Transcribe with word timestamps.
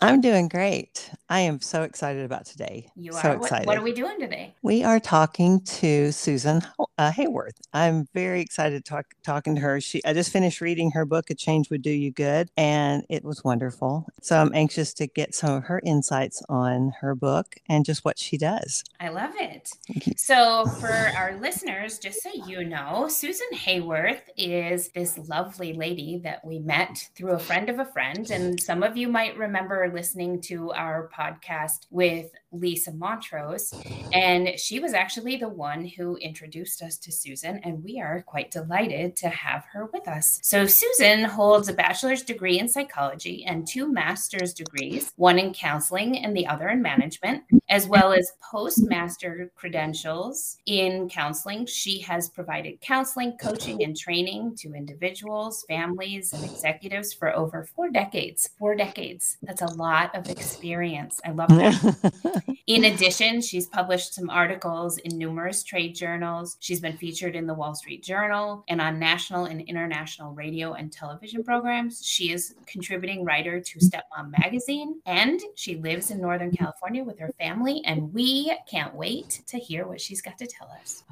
I'm 0.00 0.20
doing 0.20 0.48
great. 0.48 1.10
I 1.28 1.40
am 1.40 1.60
so 1.60 1.82
excited 1.82 2.24
about 2.24 2.44
today. 2.44 2.88
You 2.96 3.12
so 3.12 3.18
are. 3.30 3.36
excited. 3.36 3.66
What, 3.66 3.76
what, 3.76 3.78
are 3.78 3.82
we 3.82 3.92
doing 3.92 4.20
today? 4.20 4.54
We 4.62 4.84
are 4.84 5.00
talking 5.00 5.60
to 5.60 6.12
Susan 6.12 6.62
uh, 6.98 7.10
Hayworth. 7.10 7.56
I'm 7.72 8.08
very 8.14 8.40
excited 8.40 8.84
to 8.84 8.88
talk 8.88 9.14
talking 9.22 9.54
to 9.56 9.60
her. 9.60 9.80
She 9.80 10.04
I 10.04 10.12
just 10.12 10.32
finished 10.32 10.60
reading 10.60 10.92
her 10.92 11.04
book, 11.04 11.30
A 11.30 11.34
Change 11.34 11.70
Would 11.70 11.82
Do 11.82 11.90
You 11.90 12.10
Good, 12.10 12.50
and 12.56 13.04
it 13.08 13.24
was 13.24 13.44
wonderful. 13.44 14.06
So 14.22 14.40
I'm 14.40 14.52
anxious 14.54 14.94
to 14.94 15.06
get 15.06 15.34
some 15.34 15.52
of 15.54 15.64
her 15.64 15.80
insights 15.84 16.42
on 16.48 16.92
her 17.00 17.14
book 17.14 17.56
and 17.68 17.84
just 17.84 18.04
what 18.04 18.18
she 18.18 18.38
does. 18.38 18.84
I 19.00 19.08
love 19.08 19.32
it. 19.36 19.70
So 20.16 20.66
for 20.66 20.92
our 21.16 21.36
listeners, 21.38 21.98
just 21.98 22.22
so 22.22 22.30
you 22.46 22.64
know, 22.64 23.08
Susan 23.08 23.46
Hayworth 23.54 24.22
is 24.36 24.88
this 24.88 25.18
lovely 25.28 25.72
lady 25.72 26.20
that 26.24 26.44
we 26.44 26.58
met 26.58 27.08
through 27.14 27.32
a 27.32 27.38
friend 27.38 27.68
of 27.68 27.78
a 27.78 27.84
friend, 27.84 28.30
and 28.30 28.60
some 28.60 28.82
of 28.82 28.96
you 28.96 29.08
might 29.08 29.36
remember 29.36 29.90
listening 29.92 30.40
to 30.42 30.72
our 30.72 31.10
podcast 31.16 31.86
with 31.90 32.30
Lisa 32.58 32.92
Montrose, 32.92 33.72
and 34.12 34.58
she 34.58 34.80
was 34.80 34.94
actually 34.94 35.36
the 35.36 35.48
one 35.48 35.84
who 35.84 36.16
introduced 36.16 36.82
us 36.82 36.96
to 36.98 37.12
Susan, 37.12 37.60
and 37.64 37.82
we 37.82 38.00
are 38.00 38.22
quite 38.22 38.50
delighted 38.50 39.16
to 39.16 39.28
have 39.28 39.64
her 39.72 39.86
with 39.86 40.08
us. 40.08 40.40
So, 40.42 40.66
Susan 40.66 41.24
holds 41.24 41.68
a 41.68 41.72
bachelor's 41.72 42.22
degree 42.22 42.58
in 42.58 42.68
psychology 42.68 43.44
and 43.44 43.66
two 43.66 43.90
master's 43.92 44.54
degrees, 44.54 45.12
one 45.16 45.38
in 45.38 45.52
counseling 45.52 46.18
and 46.18 46.36
the 46.36 46.46
other 46.46 46.68
in 46.68 46.82
management, 46.82 47.44
as 47.68 47.86
well 47.86 48.12
as 48.12 48.32
postmaster 48.40 49.50
credentials 49.54 50.58
in 50.66 51.08
counseling. 51.08 51.66
She 51.66 52.00
has 52.00 52.28
provided 52.28 52.80
counseling, 52.80 53.36
coaching, 53.38 53.82
and 53.82 53.96
training 53.96 54.56
to 54.58 54.74
individuals, 54.74 55.64
families, 55.68 56.32
and 56.32 56.44
executives 56.44 57.12
for 57.12 57.34
over 57.34 57.64
four 57.64 57.90
decades. 57.90 58.48
Four 58.58 58.74
decades. 58.76 59.36
That's 59.42 59.62
a 59.62 59.74
lot 59.74 60.14
of 60.14 60.28
experience. 60.28 61.20
I 61.24 61.30
love 61.30 61.48
that. 61.48 62.42
in 62.66 62.84
addition, 62.84 63.40
she's 63.40 63.66
published 63.66 64.14
some 64.14 64.30
articles 64.30 64.98
in 64.98 65.16
numerous 65.16 65.62
trade 65.62 65.94
journals. 65.94 66.56
She's 66.60 66.80
been 66.80 66.96
featured 66.96 67.36
in 67.36 67.46
the 67.46 67.54
Wall 67.54 67.74
Street 67.74 68.02
Journal 68.02 68.64
and 68.68 68.80
on 68.80 68.98
national 68.98 69.46
and 69.46 69.60
international 69.62 70.32
radio 70.32 70.74
and 70.74 70.92
television 70.92 71.44
programs. 71.44 72.04
She 72.04 72.32
is 72.32 72.54
a 72.60 72.64
contributing 72.64 73.24
writer 73.24 73.60
to 73.60 73.78
Stepmom 73.78 74.32
magazine, 74.38 75.00
and 75.06 75.40
she 75.54 75.76
lives 75.76 76.10
in 76.10 76.20
Northern 76.20 76.50
California 76.50 77.04
with 77.04 77.18
her 77.18 77.30
family. 77.38 77.82
And 77.84 78.12
we 78.12 78.56
can't 78.68 78.94
wait 78.94 79.42
to 79.46 79.58
hear 79.58 79.86
what 79.86 80.00
she's 80.00 80.22
got 80.22 80.38
to 80.38 80.46
tell 80.46 80.70
us. 80.80 81.04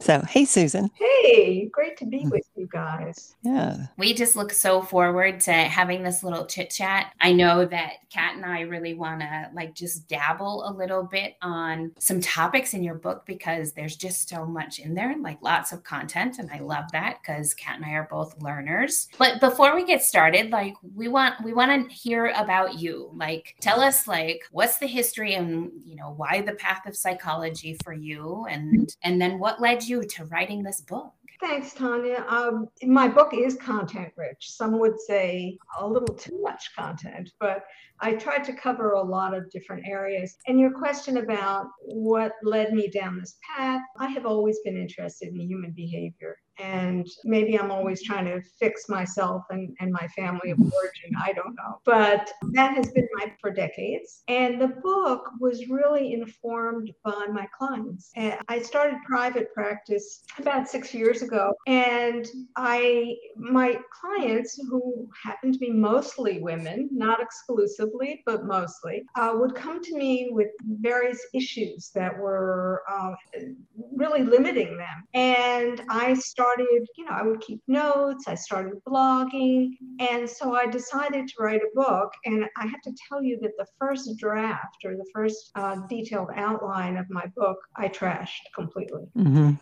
So, 0.00 0.20
hey, 0.28 0.44
Susan. 0.44 0.90
Hey, 0.98 1.66
great 1.72 1.96
to 1.98 2.06
be 2.06 2.22
hmm. 2.22 2.30
with 2.30 2.46
you 2.56 2.68
guys. 2.70 3.36
Yeah. 3.42 3.86
We 3.96 4.12
just 4.12 4.36
look 4.36 4.52
so 4.52 4.82
forward 4.82 5.40
to 5.40 5.52
having 5.52 6.02
this 6.02 6.22
little 6.22 6.46
chit 6.46 6.70
chat. 6.70 7.12
I 7.20 7.32
know 7.32 7.64
that 7.64 7.94
Kat 8.10 8.36
and 8.36 8.44
I 8.44 8.60
really 8.62 8.94
want 8.94 9.20
to 9.20 9.50
like 9.54 9.74
just 9.74 10.08
dabble 10.26 10.68
a 10.68 10.72
little 10.72 11.02
bit 11.02 11.36
on 11.42 11.92
some 11.98 12.20
topics 12.20 12.74
in 12.74 12.82
your 12.82 12.94
book 12.94 13.24
because 13.26 13.72
there's 13.72 13.96
just 13.96 14.28
so 14.28 14.44
much 14.44 14.78
in 14.78 14.94
there, 14.94 15.14
like 15.18 15.40
lots 15.42 15.72
of 15.72 15.84
content. 15.84 16.38
And 16.38 16.50
I 16.50 16.60
love 16.60 16.84
that 16.92 17.18
because 17.20 17.54
Kat 17.54 17.76
and 17.76 17.84
I 17.84 17.92
are 17.92 18.08
both 18.10 18.40
learners. 18.42 19.08
But 19.18 19.40
before 19.40 19.74
we 19.74 19.84
get 19.84 20.02
started, 20.02 20.50
like 20.50 20.74
we 20.94 21.08
want 21.08 21.42
we 21.44 21.52
want 21.52 21.88
to 21.88 21.94
hear 21.94 22.26
about 22.36 22.78
you. 22.78 23.10
Like 23.14 23.56
tell 23.60 23.80
us 23.80 24.06
like 24.06 24.44
what's 24.50 24.78
the 24.78 24.86
history 24.86 25.34
and 25.34 25.70
you 25.84 25.96
know 25.96 26.12
why 26.16 26.40
the 26.40 26.52
path 26.52 26.86
of 26.86 26.96
psychology 26.96 27.76
for 27.82 27.92
you 27.92 28.46
and 28.48 28.94
and 29.02 29.20
then 29.20 29.38
what 29.38 29.60
led 29.60 29.82
you 29.82 30.04
to 30.04 30.24
writing 30.26 30.62
this 30.62 30.80
book? 30.80 31.12
Thanks, 31.46 31.74
Tanya. 31.74 32.24
Um, 32.26 32.68
my 32.84 33.06
book 33.06 33.34
is 33.34 33.54
content 33.56 34.14
rich. 34.16 34.50
Some 34.50 34.78
would 34.78 34.98
say 34.98 35.58
a 35.78 35.86
little 35.86 36.14
too 36.14 36.40
much 36.40 36.74
content, 36.74 37.32
but 37.38 37.64
I 38.00 38.14
tried 38.14 38.44
to 38.44 38.54
cover 38.54 38.92
a 38.92 39.02
lot 39.02 39.34
of 39.34 39.50
different 39.50 39.86
areas. 39.86 40.38
And 40.46 40.58
your 40.58 40.70
question 40.70 41.18
about 41.18 41.66
what 41.82 42.32
led 42.42 42.72
me 42.72 42.88
down 42.88 43.20
this 43.20 43.36
path, 43.46 43.82
I 43.98 44.08
have 44.08 44.24
always 44.24 44.58
been 44.64 44.78
interested 44.78 45.34
in 45.34 45.40
human 45.42 45.72
behavior 45.72 46.38
and 46.58 47.06
maybe 47.24 47.58
I'm 47.58 47.70
always 47.70 48.02
trying 48.02 48.26
to 48.26 48.40
fix 48.58 48.88
myself 48.88 49.42
and, 49.50 49.74
and 49.80 49.92
my 49.92 50.06
family 50.08 50.50
of 50.50 50.58
origin. 50.58 51.12
I 51.20 51.32
don't 51.32 51.54
know. 51.56 51.80
But 51.84 52.30
that 52.52 52.76
has 52.76 52.90
been 52.92 53.08
my 53.14 53.32
for 53.40 53.50
decades. 53.50 54.22
And 54.28 54.60
the 54.60 54.68
book 54.68 55.30
was 55.40 55.68
really 55.68 56.12
informed 56.12 56.92
by 57.04 57.26
my 57.32 57.46
clients. 57.56 58.10
And 58.16 58.38
I 58.48 58.60
started 58.62 58.96
private 59.06 59.52
practice 59.52 60.24
about 60.38 60.68
six 60.68 60.94
years 60.94 61.22
ago. 61.22 61.54
And 61.66 62.26
I 62.56 63.16
my 63.36 63.78
clients 63.90 64.58
who 64.70 65.08
happen 65.22 65.52
to 65.52 65.58
be 65.58 65.70
mostly 65.70 66.40
women, 66.40 66.88
not 66.92 67.20
exclusively, 67.20 68.22
but 68.26 68.44
mostly, 68.44 69.04
uh, 69.16 69.32
would 69.34 69.54
come 69.54 69.82
to 69.82 69.96
me 69.96 70.28
with 70.30 70.48
various 70.80 71.20
issues 71.32 71.90
that 71.94 72.16
were 72.16 72.82
uh, 72.90 73.12
really 73.94 74.22
limiting 74.22 74.76
them. 74.76 75.04
And 75.14 75.82
I 75.88 76.14
started 76.14 76.43
started, 76.44 76.86
you 76.96 77.04
know, 77.04 77.12
I 77.12 77.22
would 77.22 77.40
keep 77.40 77.60
notes, 77.68 78.24
I 78.26 78.34
started 78.34 78.74
blogging. 78.86 79.70
And 79.98 80.28
so 80.28 80.54
I 80.54 80.66
decided 80.66 81.28
to 81.28 81.34
write 81.38 81.62
a 81.62 81.74
book. 81.74 82.12
And 82.24 82.44
I 82.56 82.66
have 82.66 82.80
to 82.82 82.92
tell 83.08 83.22
you 83.22 83.38
that 83.40 83.52
the 83.58 83.66
first 83.78 84.16
draft 84.18 84.84
or 84.84 84.96
the 84.96 85.06
first 85.12 85.50
uh, 85.54 85.76
detailed 85.88 86.30
outline 86.36 86.96
of 86.96 87.06
my 87.10 87.26
book, 87.36 87.58
I 87.76 87.88
trashed 87.88 88.44
completely. 88.54 89.04
Mm-hmm. 89.16 89.52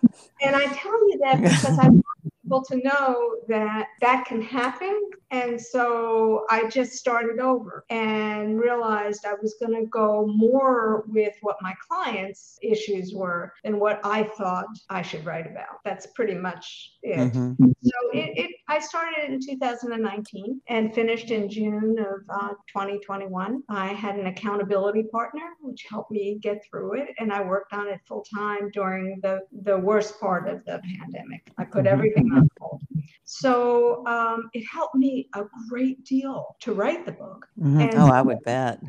And 0.42 0.56
I 0.56 0.66
tell 0.66 1.08
you 1.08 1.20
that 1.22 1.40
because 1.40 1.78
I 1.82 1.88
want 1.88 2.04
people 2.42 2.64
to 2.64 2.76
know 2.76 3.36
that 3.48 3.86
that 4.00 4.24
can 4.26 4.42
happen 4.42 5.10
and 5.32 5.58
so 5.58 6.44
I 6.50 6.68
just 6.68 6.92
started 6.92 7.40
over 7.40 7.86
and 7.88 8.60
realized 8.60 9.24
I 9.24 9.32
was 9.40 9.56
going 9.58 9.74
to 9.74 9.86
go 9.86 10.26
more 10.26 11.04
with 11.08 11.34
what 11.40 11.56
my 11.62 11.72
clients' 11.88 12.58
issues 12.62 13.14
were 13.14 13.54
than 13.64 13.80
what 13.80 13.98
I 14.04 14.24
thought 14.24 14.66
I 14.90 15.00
should 15.00 15.24
write 15.24 15.46
about. 15.46 15.80
That's 15.86 16.06
pretty 16.08 16.34
much 16.34 16.92
it. 17.02 17.32
Mm-hmm. 17.32 17.64
So 17.82 18.10
it, 18.12 18.38
it, 18.38 18.50
I 18.68 18.78
started 18.78 19.24
in 19.32 19.40
2019 19.40 20.60
and 20.68 20.94
finished 20.94 21.30
in 21.30 21.48
June 21.48 21.96
of 21.98 22.20
uh, 22.28 22.48
2021. 22.68 23.62
I 23.70 23.86
had 23.88 24.16
an 24.16 24.26
accountability 24.26 25.04
partner, 25.04 25.54
which 25.62 25.86
helped 25.88 26.10
me 26.10 26.38
get 26.42 26.62
through 26.68 27.00
it, 27.00 27.08
and 27.18 27.32
I 27.32 27.42
worked 27.42 27.72
on 27.72 27.88
it 27.88 28.00
full 28.06 28.26
time 28.34 28.70
during 28.70 29.18
the, 29.22 29.40
the 29.62 29.78
worst 29.78 30.20
part 30.20 30.46
of 30.46 30.62
the 30.66 30.82
pandemic. 30.98 31.50
I 31.56 31.64
put 31.64 31.84
mm-hmm. 31.84 31.86
everything 31.86 32.30
on 32.34 32.48
hold. 32.60 32.82
So 33.24 34.06
um, 34.06 34.50
it 34.52 34.64
helped 34.66 34.94
me 34.94 35.28
a 35.34 35.44
great 35.68 36.04
deal 36.04 36.56
to 36.60 36.74
write 36.74 37.06
the 37.06 37.12
book. 37.12 37.46
Mm-hmm. 37.60 37.98
oh, 37.98 38.10
I 38.10 38.22
would 38.22 38.42
bet. 38.42 38.80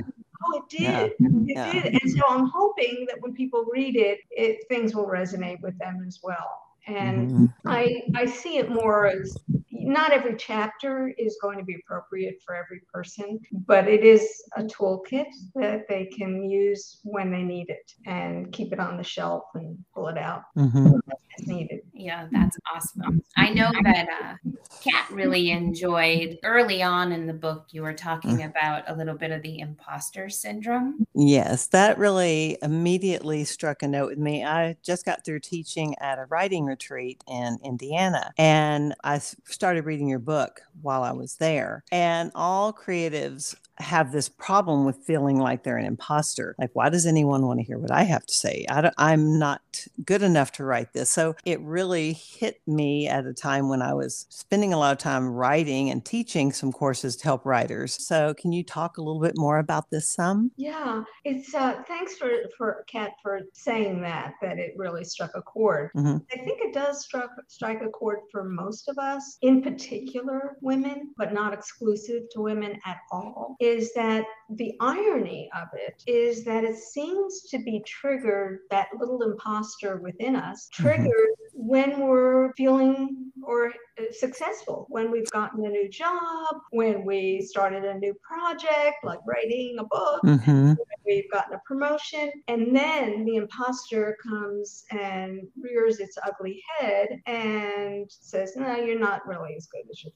Oh, 0.46 0.58
it 0.58 0.70
did. 0.70 0.82
Yeah. 0.82 1.06
It 1.06 1.14
yeah. 1.46 1.72
did. 1.72 2.02
And 2.02 2.12
so 2.12 2.22
I'm 2.28 2.48
hoping 2.48 3.06
that 3.10 3.22
when 3.22 3.34
people 3.34 3.66
read 3.72 3.96
it, 3.96 4.20
it 4.32 4.66
things 4.68 4.96
will 4.96 5.08
resonate 5.08 5.62
with 5.62 5.78
them 5.80 6.04
as 6.06 6.20
well. 6.22 6.60
And 6.88 7.32
mm-hmm. 7.32 7.46
I 7.66 8.04
I 8.16 8.26
see 8.26 8.58
it 8.58 8.70
more 8.70 9.08
as 9.08 9.38
not 9.72 10.12
every 10.12 10.36
chapter 10.38 11.14
is 11.18 11.38
going 11.42 11.58
to 11.58 11.64
be 11.64 11.76
appropriate 11.76 12.42
for 12.46 12.56
every 12.56 12.82
person, 12.92 13.40
but 13.68 13.88
it 13.88 14.04
is 14.04 14.44
a 14.56 14.64
toolkit 14.64 15.28
that 15.56 15.88
they 15.88 16.06
can 16.06 16.50
use 16.50 17.00
when 17.04 17.32
they 17.32 17.44
need 17.44 17.70
it 17.70 17.94
and 18.06 18.52
keep 18.52 18.72
it 18.74 18.80
on 18.80 18.98
the 18.98 19.04
shelf 19.04 19.44
and 19.56 19.78
pull 19.94 20.08
it 20.08 20.18
out 20.18 20.44
mm-hmm. 20.58 20.96
as 21.38 21.48
needed. 21.48 21.82
Yeah, 22.04 22.28
that's 22.32 22.58
awesome. 22.76 23.24
I 23.38 23.50
know 23.52 23.72
that 23.86 24.10
uh, 24.10 24.50
Kat 24.84 25.10
really 25.10 25.52
enjoyed 25.52 26.38
early 26.44 26.84
on 26.84 27.14
in 27.14 27.28
the 27.28 27.34
book, 27.34 27.68
you 27.72 27.82
were 27.82 27.94
talking 27.94 28.40
mm. 28.40 28.46
about 28.46 28.84
a 28.88 28.94
little 28.94 29.16
bit 29.16 29.32
of 29.32 29.42
the 29.42 29.60
imposter 29.60 30.30
syndrome. 30.30 31.06
Yes, 31.16 31.68
that 31.68 31.98
really 31.98 32.58
immediately 32.62 33.46
struck 33.46 33.84
a 33.84 33.88
note 33.88 34.10
with 34.10 34.18
me. 34.18 34.44
I 34.44 34.76
just 34.84 35.06
got 35.06 35.24
through 35.24 35.40
teaching 35.40 35.96
at 36.02 36.20
a 36.20 36.26
writing 36.26 36.66
retreat 36.66 37.24
in 37.26 37.58
Indiana, 37.64 38.34
and 38.38 38.94
I 39.06 39.20
started 39.20 39.86
reading 39.86 40.10
your 40.10 40.20
book 40.20 40.62
while 40.82 41.04
I 41.04 41.14
was 41.14 41.36
there. 41.36 41.86
And 41.90 42.34
all 42.36 42.74
creatives 42.74 43.56
have 43.80 44.12
this 44.12 44.30
problem 44.30 44.86
with 44.86 44.98
feeling 44.98 45.40
like 45.40 45.64
they're 45.64 45.78
an 45.78 45.86
imposter. 45.86 46.56
Like, 46.60 46.72
why 46.74 46.90
does 46.90 47.06
anyone 47.06 47.46
want 47.46 47.60
to 47.60 47.66
hear 47.66 47.78
what 47.78 47.92
I 47.92 48.04
have 48.04 48.26
to 48.26 48.34
say? 48.34 48.66
I 48.70 49.14
am 49.14 49.40
not 49.40 49.62
good 50.06 50.22
enough 50.22 50.52
to 50.54 50.64
write 50.64 50.94
this. 50.94 51.10
So 51.10 51.36
it 51.46 51.60
really 51.62 52.14
hit 52.14 52.62
me 52.68 53.08
at 53.08 53.26
a 53.26 53.34
time 53.34 53.70
when 53.70 53.82
I 53.82 53.94
was 53.94 54.26
spending 54.30 54.74
a 54.74 54.78
lot 54.78 54.92
of 54.92 54.98
time 54.98 55.28
writing 55.28 55.90
and 55.90 56.04
teaching 56.04 56.52
some 56.52 56.72
courses 56.72 57.16
to 57.18 57.24
help 57.24 57.46
writers. 57.46 57.94
So 58.06 58.34
can 58.36 58.52
you 58.52 58.64
talk 58.64 58.98
a 58.98 59.02
little 59.02 59.22
bit 59.22 59.34
more 59.36 59.60
about 59.60 59.90
this 59.90 60.08
some? 60.08 60.52
Yeah, 60.58 61.04
it's 61.24 61.54
uh, 61.56 61.82
thanks 61.88 62.16
for 62.16 62.30
for 62.58 62.86
Kat 62.88 63.12
for 63.22 63.42
saying 63.54 64.02
that 64.02 64.34
that 64.42 64.60
it 64.60 64.74
really 64.78 65.04
struck 65.04 65.32
a 65.36 65.42
chord. 65.42 65.92
Mm-hmm. 65.96 66.18
I 66.32 66.44
think 66.44 66.62
it 66.62 66.74
does 66.74 67.04
struck 67.04 67.32
strike 67.48 67.82
a 67.82 67.90
chord 67.90 68.20
for 68.32 68.44
most 68.44 68.90
of 68.90 68.98
us, 68.98 69.38
in 69.42 69.62
particular 69.62 70.58
women, 70.62 71.14
but 71.18 71.34
not 71.34 71.54
exclusive 71.54 72.24
to 72.32 72.42
women 72.42 72.80
at 72.86 72.98
all. 73.12 73.56
Is 73.74 73.92
that 73.94 74.26
the 74.52 74.76
irony 74.80 75.50
of 75.56 75.68
it 75.74 76.04
is 76.06 76.44
that 76.46 76.64
it 76.64 76.78
seems 76.78 77.42
to 77.50 77.58
be 77.58 77.82
triggered 77.88 78.60
that 78.70 78.90
little 79.00 79.24
imposter 79.24 79.98
within 79.98 80.36
us 80.36 80.70
mm-hmm. 80.74 80.84
triggered. 80.84 81.30
When 81.54 82.00
we're 82.00 82.52
feeling 82.54 83.32
or 83.44 83.68
uh, 84.00 84.04
successful 84.12 84.88
when 84.90 85.12
we've 85.12 85.30
gotten 85.32 85.66
a 85.66 85.70
new 85.70 85.88
job 85.88 86.56
when 86.72 87.06
we 87.06 87.42
started 87.42 87.84
a 87.84 87.94
new 88.00 88.14
project 88.28 88.96
like 89.04 89.20
writing 89.28 89.76
a 89.80 89.84
book 89.84 90.22
mm-hmm. 90.26 90.74
we've 91.06 91.30
gotten 91.32 91.54
a 91.54 91.60
promotion 91.66 92.32
and 92.48 92.76
then 92.76 93.24
the 93.26 93.36
imposter 93.36 94.18
comes 94.24 94.86
and 94.92 95.42
rears 95.62 96.00
its 96.00 96.18
ugly 96.26 96.62
head 96.80 97.08
and 97.28 98.10
says 98.10 98.56
no 98.56 98.76
you're 98.76 99.00
not 99.00 99.26
really 99.28 99.56
as 99.56 99.68
good 99.68 99.84
as 99.92 100.04
you 100.04 100.12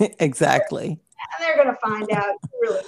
think 0.00 0.16
exactly 0.20 0.88
and 0.88 0.98
they're 1.40 1.56
going 1.56 1.68
to 1.68 1.80
find 1.80 2.10
out 2.10 2.34
really 2.60 2.82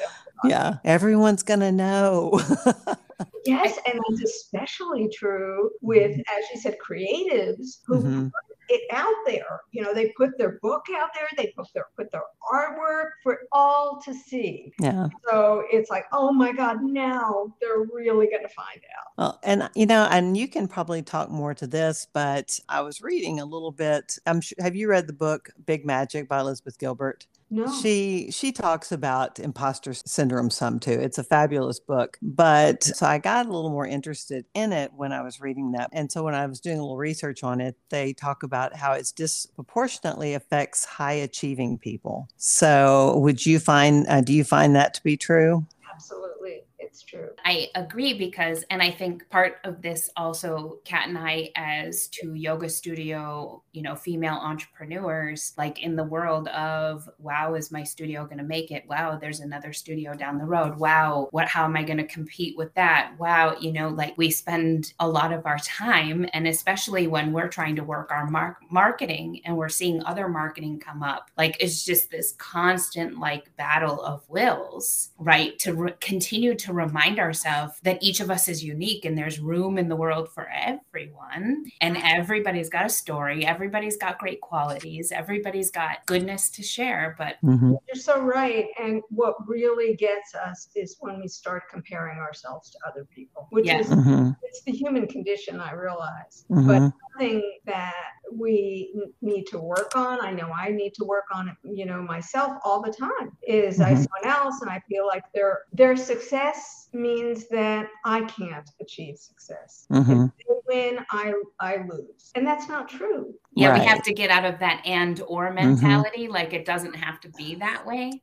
yeah, 0.45 0.79
everyone's 0.85 1.43
going 1.43 1.61
to 1.61 1.73
know. 1.73 2.41
yes, 3.45 3.79
and 3.87 4.01
that's 4.09 4.23
especially 4.23 5.09
true 5.09 5.71
with, 5.81 6.13
mm-hmm. 6.13 6.21
as 6.39 6.45
you 6.53 6.61
said, 6.61 6.77
creatives 6.85 7.81
who 7.87 7.97
mm-hmm. 7.97 8.23
put 8.25 8.57
it 8.69 8.83
out 8.91 9.15
there. 9.27 9.61
You 9.73 9.83
know, 9.83 9.93
they 9.93 10.13
put 10.17 10.39
their 10.39 10.59
book 10.63 10.87
out 10.97 11.11
there, 11.15 11.29
they 11.37 11.53
put 11.57 11.67
their 11.75 11.87
put 11.97 12.11
their 12.11 12.23
artwork 12.53 13.11
for 13.23 13.41
all 13.53 14.01
to 14.05 14.15
see. 14.15 14.73
Yeah. 14.81 15.09
So 15.29 15.65
it's 15.71 15.91
like, 15.91 16.07
oh 16.13 16.33
my 16.33 16.53
God, 16.53 16.83
now 16.83 17.55
they're 17.61 17.87
really 17.93 18.27
going 18.27 18.43
to 18.43 18.49
find 18.49 18.81
out. 18.99 19.13
Well, 19.17 19.41
and 19.43 19.69
you 19.75 19.87
know, 19.87 20.09
and 20.11 20.37
you 20.37 20.49
can 20.49 20.69
probably 20.69 21.03
talk 21.03 21.31
more 21.31 21.55
to 21.55 21.67
this, 21.67 22.07
but 22.13 22.59
I 22.69 22.81
was 22.81 23.03
reading 23.03 23.41
a 23.41 23.45
little 23.45 23.73
bit. 23.73 24.19
I'm 24.27 24.41
sure, 24.41 24.57
have 24.61 24.77
you 24.77 24.89
read 24.89 25.07
the 25.07 25.13
book 25.13 25.51
Big 25.67 25.85
Magic 25.85 26.29
by 26.29 26.41
Elizabeth 26.41 26.79
Gilbert? 26.79 27.27
No. 27.51 27.73
She 27.81 28.31
she 28.31 28.53
talks 28.53 28.91
about 28.91 29.39
imposter 29.39 29.95
syndrome 29.95 30.51
some 30.51 30.81
too. 30.81 30.93
It's 30.93 31.19
a 31.19 31.25
fabulous 31.25 31.79
book. 31.79 32.19
But 32.21 32.83
so 32.83 33.07
I 33.07 33.19
got 33.19 33.47
a 33.47 33.51
little 33.53 33.71
more 33.71 33.87
interested 33.87 34.45
in 34.55 34.73
it 34.73 34.93
when 34.95 35.13
I 35.13 35.23
was 35.23 35.41
reading 35.41 35.73
that. 35.73 35.91
And 35.93 36.11
so 36.11 36.25
when 36.25 36.35
I 36.35 36.47
was 36.47 36.61
doing 36.61 36.79
a 36.79 36.83
little 36.83 36.97
research 36.97 37.45
on 37.45 37.61
it, 37.61 37.77
they 37.91 38.13
talk 38.13 38.43
about 38.43 38.75
how 38.75 38.93
it 38.93 39.13
disproportionately 39.15 40.35
affects 40.35 40.85
high 40.85 41.13
achieving 41.13 41.79
people. 41.79 42.29
So 42.37 43.19
would 43.19 43.47
you 43.47 43.61
find 43.61 44.07
uh, 44.09 44.21
do 44.21 44.33
you 44.33 44.45
find 44.45 44.75
that 44.75 44.95
to 44.95 45.03
be 45.05 45.17
true? 45.17 45.65
Absolutely 45.93 46.64
it's 46.95 47.03
true. 47.03 47.31
I 47.45 47.71
agree 47.75 48.15
because, 48.15 48.65
and 48.71 48.81
I 48.81 48.93
think 48.93 49.29
part 49.29 49.57
of 49.65 49.83
this 49.83 50.11
also, 50.17 50.79
Kat 50.85 51.09
and 51.09 51.19
I, 51.19 51.51
as 51.57 52.07
two 52.07 52.35
yoga 52.35 52.69
studio, 52.69 53.65
you 53.73 53.83
know, 53.83 53.97
female 53.97 54.35
entrepreneurs, 54.35 55.55
like 55.59 55.81
in 55.81 55.97
the 55.97 56.05
world 56.05 56.47
of, 56.49 57.09
wow, 57.19 57.55
is 57.55 57.73
my 57.73 57.83
studio 57.83 58.25
going 58.27 58.39
to 58.39 58.45
make 58.45 58.71
it? 58.71 58.85
Wow, 58.89 59.19
there's 59.21 59.41
another 59.41 59.73
studio 59.73 60.15
down 60.15 60.39
the 60.39 60.45
road. 60.45 60.77
Wow, 60.79 61.27
what, 61.33 61.49
how 61.49 61.65
am 61.65 61.77
I 61.77 61.83
going 61.83 61.97
to 61.97 62.05
compete 62.05 62.57
with 62.57 62.73
that? 62.75 63.15
Wow, 63.19 63.57
you 63.59 63.73
know, 63.73 63.89
like 63.89 64.17
we 64.17 64.31
spend 64.31 64.93
a 65.01 65.09
lot 65.09 65.33
of 65.33 65.47
our 65.47 65.59
time, 65.59 66.29
and 66.33 66.47
especially 66.47 67.09
when 67.09 67.33
we're 67.33 67.49
trying 67.49 67.75
to 67.75 67.83
work 67.83 68.13
our 68.13 68.31
mar- 68.31 68.59
marketing 68.71 69.41
and 69.45 69.57
we're 69.57 69.69
seeing 69.69 70.01
other 70.05 70.29
marketing 70.29 70.79
come 70.79 71.03
up, 71.03 71.33
like 71.37 71.57
it's 71.59 71.85
just 71.85 72.13
this 72.13 72.37
constant 72.39 73.19
like 73.19 73.51
battle 73.57 74.01
of 74.05 74.23
wills, 74.29 75.11
right? 75.19 75.59
To 75.59 75.75
re- 75.75 75.95
continue 76.01 76.55
to 76.55 76.73
remind 76.85 77.19
ourselves 77.19 77.79
that 77.83 78.03
each 78.03 78.21
of 78.21 78.31
us 78.31 78.49
is 78.49 78.63
unique 78.63 79.05
and 79.05 79.17
there's 79.17 79.41
room 79.41 79.79
in 79.79 79.89
the 79.89 79.97
world 79.97 80.29
for 80.33 80.49
everyone. 80.49 81.65
And 81.81 81.97
everybody's 81.97 82.69
got 82.69 82.87
a 82.87 82.89
story, 82.89 83.47
everybody's 83.47 83.97
got 83.97 84.19
great 84.19 84.41
qualities, 84.41 85.13
everybody's 85.13 85.71
got 85.71 86.05
goodness 86.07 86.51
to 86.51 86.63
share. 86.63 87.15
But 87.19 87.37
mm-hmm. 87.43 87.75
you're 87.87 88.03
so 88.03 88.21
right. 88.21 88.67
And 88.81 89.03
what 89.11 89.35
really 89.47 89.97
gets 89.97 90.35
us 90.35 90.69
is 90.75 90.97
when 91.01 91.21
we 91.21 91.29
start 91.29 91.65
comparing 91.71 92.19
ourselves 92.19 92.71
to 92.71 92.79
other 92.87 93.07
people, 93.15 93.47
which 93.51 93.69
is 93.69 93.89
mm-hmm. 93.89 94.31
it's 94.43 94.63
the 94.63 94.73
human 94.73 95.07
condition, 95.07 95.61
I 95.61 95.73
realize. 95.73 96.45
Mm-hmm. 96.51 96.67
But 96.67 96.93
something 97.15 97.59
that 97.67 97.95
we 98.33 98.95
need 99.23 99.45
to 99.45 99.59
work 99.59 99.93
on. 99.95 100.25
I 100.25 100.33
know 100.33 100.51
I 100.51 100.71
need 100.71 100.95
to 100.95 101.05
work 101.05 101.25
on 101.33 101.49
it, 101.49 101.57
you 101.63 101.87
know, 101.87 102.03
myself 102.03 102.59
all 102.65 102.83
the 102.83 102.93
time. 102.93 103.37
Is 103.47 103.79
mm-hmm. 103.79 103.93
I 103.93 103.95
someone 103.95 104.27
else 104.27 104.61
and 104.61 104.71
I 104.71 104.81
feel 104.89 105.07
like 105.07 105.25
their 105.33 105.61
their 105.73 105.97
success 105.97 106.89
means 106.93 107.49
that 107.49 107.89
I 108.05 108.23
can't 108.23 108.69
achieve 108.81 109.19
success. 109.19 109.87
Mm-hmm. 109.91 110.27
win, 110.67 110.99
I 111.11 111.35
I 111.61 111.85
lose, 111.89 112.33
and 112.35 112.47
that's 112.47 112.69
not 112.69 112.89
true. 112.89 113.35
Yeah, 113.55 113.71
right. 113.71 113.81
we 113.81 113.87
have 113.87 114.03
to 114.03 114.13
get 114.13 114.31
out 114.31 114.45
of 114.45 114.59
that 114.61 114.83
and 114.85 115.21
or 115.27 115.47
mm-hmm. 115.47 115.57
mentality. 115.57 116.25
Mm-hmm. 116.25 116.35
Like 116.35 116.53
it 116.53 116.65
doesn't 116.65 116.95
have 116.95 117.21
to 117.21 117.29
be 117.31 117.55
that 117.57 117.85
way. 117.87 118.23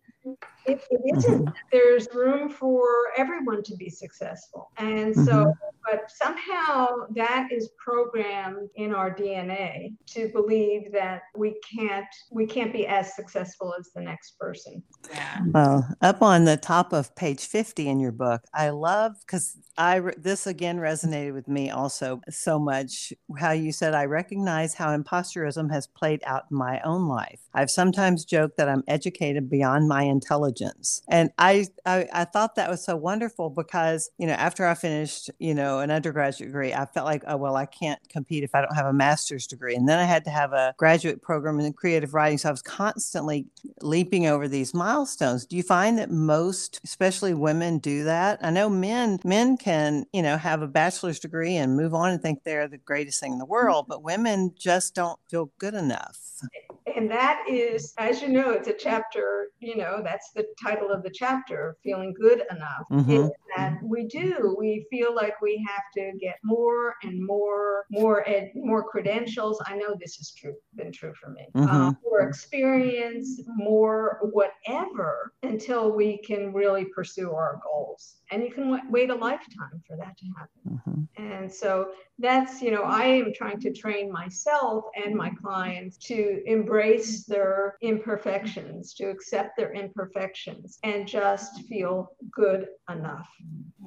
It, 0.65 0.83
it 0.91 1.17
isn't. 1.17 1.45
Mm-hmm. 1.45 1.53
There's 1.71 2.07
room 2.13 2.47
for 2.47 2.85
everyone 3.17 3.63
to 3.63 3.75
be 3.75 3.89
successful, 3.89 4.71
and 4.77 5.15
so 5.15 5.21
mm-hmm 5.21 5.51
but 5.91 6.09
somehow 6.09 6.87
that 7.13 7.49
is 7.51 7.69
programmed 7.77 8.69
in 8.75 8.95
our 8.95 9.13
DNA 9.13 9.93
to 10.07 10.29
believe 10.29 10.91
that 10.93 11.23
we 11.35 11.59
can't 11.77 12.07
we 12.31 12.45
can't 12.45 12.71
be 12.71 12.87
as 12.87 13.13
successful 13.13 13.75
as 13.77 13.89
the 13.93 14.01
next 14.01 14.39
person. 14.39 14.81
Yeah. 15.09 15.39
Well, 15.47 15.95
up 16.01 16.21
on 16.21 16.45
the 16.45 16.55
top 16.55 16.93
of 16.93 17.13
page 17.15 17.45
50 17.45 17.89
in 17.89 17.99
your 17.99 18.13
book, 18.13 18.41
I 18.53 18.69
love 18.69 19.15
because 19.25 19.57
I 19.77 20.01
this 20.17 20.47
again 20.47 20.77
resonated 20.77 21.33
with 21.33 21.47
me 21.47 21.69
also 21.69 22.21
so 22.29 22.57
much 22.57 23.11
how 23.37 23.51
you 23.51 23.71
said 23.71 23.93
I 23.93 24.05
recognize 24.05 24.73
how 24.73 24.95
imposterism 24.95 25.71
has 25.71 25.87
played 25.87 26.21
out 26.25 26.43
in 26.51 26.57
my 26.57 26.79
own 26.81 27.07
life. 27.07 27.41
I've 27.53 27.71
sometimes 27.71 28.23
joked 28.23 28.57
that 28.57 28.69
I'm 28.69 28.83
educated 28.87 29.49
beyond 29.49 29.89
my 29.89 30.03
intelligence. 30.03 31.01
And 31.09 31.31
I 31.37 31.67
I, 31.85 32.07
I 32.13 32.25
thought 32.25 32.55
that 32.55 32.69
was 32.69 32.83
so 32.85 32.95
wonderful 32.95 33.49
because, 33.49 34.09
you 34.17 34.27
know, 34.27 34.33
after 34.33 34.65
I 34.65 34.73
finished, 34.73 35.29
you 35.39 35.53
know, 35.53 35.80
an 35.81 35.91
undergraduate 35.91 36.49
degree, 36.49 36.73
I 36.73 36.85
felt 36.85 37.05
like, 37.05 37.23
oh, 37.27 37.37
well, 37.37 37.55
I 37.55 37.65
can't 37.65 37.99
compete 38.09 38.43
if 38.43 38.55
I 38.55 38.61
don't 38.61 38.75
have 38.75 38.85
a 38.85 38.93
master's 38.93 39.45
degree. 39.47 39.75
And 39.75 39.87
then 39.87 39.99
I 39.99 40.05
had 40.05 40.23
to 40.25 40.29
have 40.31 40.53
a 40.53 40.73
graduate 40.77 41.21
program 41.21 41.59
in 41.59 41.73
creative 41.73 42.13
writing. 42.13 42.37
So 42.37 42.49
I 42.49 42.51
was 42.51 42.61
constantly 42.61 43.45
leaping 43.81 44.27
over 44.27 44.47
these 44.47 44.73
milestones. 44.73 45.45
Do 45.45 45.57
you 45.57 45.63
find 45.63 45.97
that 45.97 46.09
most, 46.09 46.79
especially 46.83 47.33
women, 47.33 47.79
do 47.79 48.03
that? 48.05 48.39
I 48.41 48.49
know 48.51 48.69
men, 48.69 49.19
men 49.23 49.57
can, 49.57 50.05
you 50.13 50.21
know, 50.21 50.37
have 50.37 50.61
a 50.61 50.67
bachelor's 50.67 51.19
degree 51.19 51.55
and 51.55 51.75
move 51.75 51.93
on 51.93 52.11
and 52.11 52.21
think 52.21 52.43
they're 52.43 52.67
the 52.67 52.77
greatest 52.77 53.19
thing 53.19 53.33
in 53.33 53.39
the 53.39 53.45
mm-hmm. 53.45 53.51
world, 53.51 53.85
but 53.87 54.03
women 54.03 54.53
just 54.57 54.95
don't 54.95 55.19
feel 55.29 55.51
good 55.57 55.73
enough. 55.73 56.17
And 56.95 57.09
that 57.11 57.43
is, 57.49 57.93
as 57.97 58.21
you 58.21 58.29
know, 58.29 58.51
it's 58.51 58.67
a 58.67 58.73
chapter, 58.73 59.47
you 59.59 59.75
know, 59.77 60.01
that's 60.03 60.31
the 60.31 60.45
title 60.61 60.89
of 60.89 61.03
the 61.03 61.09
chapter, 61.09 61.77
feeling 61.83 62.13
good 62.19 62.43
enough. 62.51 62.85
Mm-hmm. 62.91 63.27
That 63.57 63.79
we 63.83 64.07
do, 64.07 64.55
we 64.57 64.85
feel 64.89 65.13
like 65.13 65.41
we 65.41 65.65
have 65.67 65.83
to 65.95 66.17
get 66.19 66.37
more 66.43 66.95
and 67.03 67.25
more, 67.25 67.85
more, 67.91 68.27
and 68.27 68.49
more 68.55 68.83
credentials. 68.83 69.61
I 69.65 69.75
know 69.75 69.95
this 69.99 70.15
has 70.17 70.31
true, 70.31 70.55
been 70.75 70.91
true 70.91 71.13
for 71.21 71.29
me. 71.31 71.47
Mm-hmm. 71.55 71.69
Uh, 71.69 71.91
more 72.03 72.21
experience, 72.21 73.41
more 73.47 74.19
whatever, 74.31 75.33
until 75.43 75.91
we 75.91 76.17
can 76.19 76.53
really 76.53 76.85
pursue 76.85 77.31
our 77.31 77.59
goals. 77.63 78.17
And 78.31 78.43
you 78.43 78.51
can 78.51 78.63
w- 78.71 78.83
wait 78.89 79.09
a 79.09 79.15
lifetime 79.15 79.81
for 79.85 79.97
that 79.97 80.17
to 80.17 80.25
happen. 80.37 80.81
Mm-hmm. 80.87 81.31
And 81.31 81.51
so 81.51 81.89
that's, 82.19 82.61
you 82.61 82.71
know, 82.71 82.83
I 82.83 83.03
am 83.03 83.33
trying 83.33 83.59
to 83.61 83.73
train 83.73 84.11
myself 84.11 84.85
and 84.95 85.13
my 85.15 85.31
clients 85.41 85.97
to 85.97 86.41
embrace 86.45 86.80
their 87.27 87.77
imperfections, 87.81 88.93
to 88.95 89.05
accept 89.05 89.57
their 89.57 89.73
imperfections, 89.73 90.79
and 90.83 91.07
just 91.07 91.61
feel 91.67 92.11
good 92.31 92.67
enough. 92.89 93.29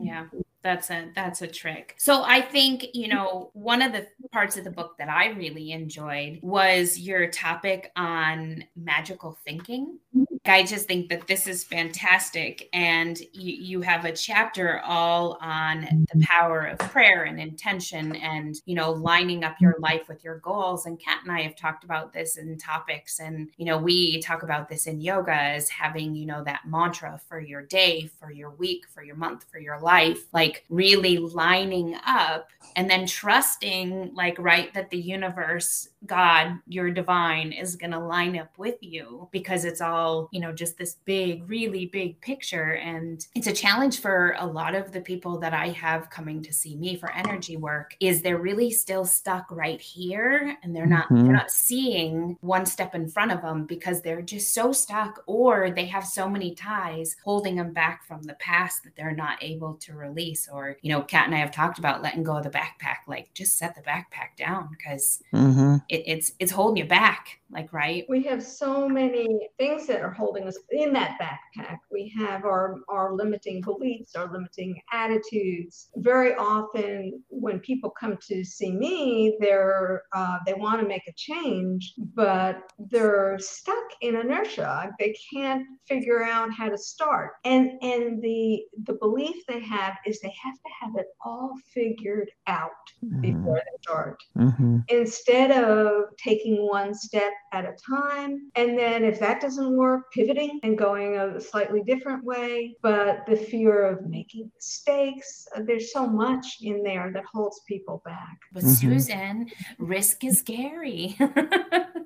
Yeah 0.01 0.27
that's 0.65 0.91
a 0.91 1.11
that's 1.15 1.43
a 1.43 1.47
trick. 1.47 1.95
So 1.99 2.25
i 2.25 2.41
think 2.41 2.87
you 2.95 3.07
know 3.07 3.51
one 3.53 3.83
of 3.83 3.93
the 3.93 4.09
parts 4.33 4.57
of 4.57 4.65
the 4.65 4.71
book 4.71 4.97
that 4.99 5.09
i 5.09 5.29
really 5.29 5.71
enjoyed 5.71 6.41
was 6.43 6.99
your 6.99 7.31
topic 7.31 7.93
on 7.95 8.65
magical 8.75 9.39
thinking 9.45 9.99
mm-hmm. 10.17 10.34
I 10.47 10.63
just 10.63 10.87
think 10.87 11.09
that 11.09 11.27
this 11.27 11.47
is 11.47 11.65
fantastic. 11.65 12.69
And 12.75 13.19
you, 13.33 13.55
you 13.55 13.81
have 13.81 14.05
a 14.05 14.13
chapter 14.13 14.81
all 14.85 15.39
on 15.41 15.81
the 15.81 15.87
mm-hmm. 15.87 16.21
power 16.21 16.67
of 16.67 16.79
prayer 16.91 17.25
and 17.25 17.41
intention 17.41 18.15
and, 18.17 18.55
you 18.67 18.75
know, 18.75 18.93
lining 18.93 19.43
up 19.43 19.59
your 19.59 19.73
mm-hmm. 19.75 19.85
life 19.85 20.09
with 20.09 20.23
your 20.23 20.39
goals. 20.41 20.85
And 20.85 21.01
Kat 21.01 21.21
and 21.23 21.33
I 21.33 21.41
have 21.41 21.57
talked 21.57 21.83
about 21.83 22.13
this 22.13 22.37
in 22.37 22.59
topics. 22.59 23.21
And, 23.21 23.49
you 23.57 23.65
know, 23.65 23.79
we 23.79 24.21
talk 24.21 24.43
about 24.43 24.69
this 24.69 24.87
in 24.87 25.01
yoga 25.01 25.35
as 25.35 25.71
having, 25.71 26.15
you 26.15 26.27
know, 26.27 26.45
that 26.45 26.61
mantra 26.67 27.19
for 27.27 27.41
your 27.41 27.63
day, 27.63 28.11
for 28.21 28.31
your 28.31 28.51
week, 28.51 28.85
for 28.87 29.03
your 29.03 29.17
month, 29.17 29.47
for 29.51 29.59
your 29.59 29.81
life, 29.81 30.27
like 30.35 30.65
really 30.69 31.17
lining 31.17 31.97
up 32.07 32.51
and 32.77 32.91
then 32.91 33.07
trusting, 33.07 34.15
like, 34.15 34.37
right, 34.39 34.75
that 34.75 34.91
the 34.91 34.99
universe, 34.99 35.89
God, 36.05 36.59
your 36.67 36.91
divine 36.91 37.53
is 37.53 37.77
going 37.77 37.93
to 37.93 37.99
line 37.99 38.37
up 38.39 38.59
with 38.59 38.77
you 38.83 39.29
because 39.33 39.65
it's 39.65 39.81
all, 39.81 40.29
you 40.35 40.41
know, 40.41 40.53
just 40.53 40.77
this 40.77 40.97
big, 41.05 41.49
really 41.49 41.87
big 41.87 42.21
picture. 42.21 42.75
And 42.75 43.25
it's 43.37 43.47
a 43.47 43.53
challenge 43.53 44.01
for 44.01 44.35
a 44.39 44.47
lot 44.47 44.75
of 44.75 44.91
the 44.91 45.01
people 45.01 45.39
that 45.39 45.55
I 45.55 45.69
have 45.69 46.11
coming 46.11 46.43
to 46.43 46.53
see 46.53 46.75
me 46.77 46.97
for 46.97 47.13
energy 47.13 47.57
work 47.57 47.97
is 48.01 48.21
they're 48.21 48.37
really 48.37 48.73
still 48.73 49.05
stuck 49.05 49.47
right 49.51 49.81
here 49.81 50.57
and 50.65 50.75
they're 50.75 50.87
not 50.87 51.05
mm-hmm. 51.05 51.23
they're 51.23 51.33
not 51.33 51.53
seeing 51.53 52.37
one 52.41 52.67
step 52.67 52.97
in 52.97 53.09
front 53.09 53.31
of 53.31 53.43
them 53.43 53.65
because 53.65 54.03
they're 54.03 54.23
just 54.23 54.53
so 54.53 54.73
stuck 54.73 55.23
or 55.27 55.71
they 55.71 55.87
have 55.87 56.05
so 56.05 56.29
many 56.29 56.53
ties 56.55 57.17
holding 57.25 57.55
them 57.55 57.73
back 57.73 58.05
from 58.05 58.23
the 58.23 58.35
past 58.35 58.83
that 58.83 58.97
they're 58.97 59.15
not 59.15 59.39
able 59.41 59.75
to 59.75 59.95
release 59.95 60.49
or 60.53 60.77
you 60.83 60.91
know 60.91 61.03
kat 61.03 61.27
and 61.27 61.35
i 61.35 61.39
have 61.39 61.53
talked 61.53 61.79
about 61.79 62.03
letting 62.03 62.25
go 62.25 62.37
of 62.37 62.43
the 62.43 62.51
backpack 62.51 62.99
like 63.07 63.33
just 63.35 63.57
set 63.57 63.75
the 63.75 63.83
backpack 63.83 64.37
down 64.37 64.69
because 64.71 65.23
mm-hmm. 65.33 65.77
it, 65.89 66.03
it's 66.07 66.33
it's 66.41 66.51
holding 66.51 66.83
you 66.83 66.89
back 66.89 67.39
like 67.51 67.73
right 67.73 68.05
we 68.09 68.23
have 68.23 68.43
so 68.43 68.89
many 68.89 69.49
things 69.59 69.87
that 69.87 70.01
are 70.01 70.11
holding 70.11 70.24
us 70.33 70.59
in 70.71 70.93
that 70.93 71.19
backpack. 71.21 71.79
We 71.91 72.13
have 72.19 72.45
our 72.45 72.77
our 72.89 73.15
limiting 73.15 73.61
beliefs 73.61 74.15
our 74.17 74.31
limiting 74.33 74.81
attitudes. 74.93 75.91
Very 75.97 76.35
often 76.35 77.23
when 77.29 77.61
people 77.61 77.91
come 77.91 78.19
to 78.29 78.45
see 78.45 78.73
me 78.73 79.37
they're 79.41 80.03
uh, 80.15 80.39
they 80.47 80.55
want 80.55 80.81
to 80.81 80.87
make 80.87 81.07
a 81.09 81.13
change 81.17 81.95
but 82.15 82.63
they're 82.79 83.39
stuck 83.39 83.84
in 84.01 84.17
inertia 84.17 84.91
they 84.99 85.15
can't 85.33 85.65
figure 85.87 86.23
out 86.23 86.53
how 86.53 86.69
to 86.69 86.79
start 86.79 87.33
and 87.45 87.71
and 87.83 88.23
the 88.23 88.63
the 88.85 88.95
belief 88.95 89.37
they 89.49 89.61
have 89.61 89.95
is 90.07 90.21
they 90.21 90.35
have 90.43 90.55
to 90.55 90.71
have 90.81 90.93
it 90.97 91.07
all 91.25 91.55
figured 91.73 92.31
out 92.47 92.71
mm-hmm. 93.05 93.21
before 93.21 93.57
they 93.57 93.83
start 93.83 94.23
mm-hmm. 94.37 94.79
instead 94.89 95.51
of 95.51 96.05
taking 96.19 96.67
one 96.67 96.95
step 96.95 97.33
at 97.53 97.65
a 97.65 97.75
time. 97.89 98.51
And 98.57 98.79
then 98.79 99.05
if 99.05 99.19
that 99.21 99.41
doesn't 99.41 99.77
work, 99.77 100.11
pivoting 100.13 100.61
and 100.63 100.77
going 100.77 101.17
a 101.17 101.41
slightly 101.41 101.83
different 101.83 102.25
way. 102.25 102.77
But 102.83 103.25
the 103.27 103.37
fear 103.37 103.87
of 103.87 104.07
making 104.07 104.51
mistakes, 104.55 105.47
uh, 105.57 105.61
there's 105.67 105.93
so 105.93 106.07
much 106.07 106.59
in 106.63 106.83
there 106.83 107.11
that 107.15 107.25
holds 107.33 107.61
people 107.67 108.03
back. 108.05 108.39
But 108.53 108.65
mm-hmm. 108.65 108.73
Susan, 108.73 109.51
risk 109.79 110.25
is 110.25 110.41
scary. 110.41 111.17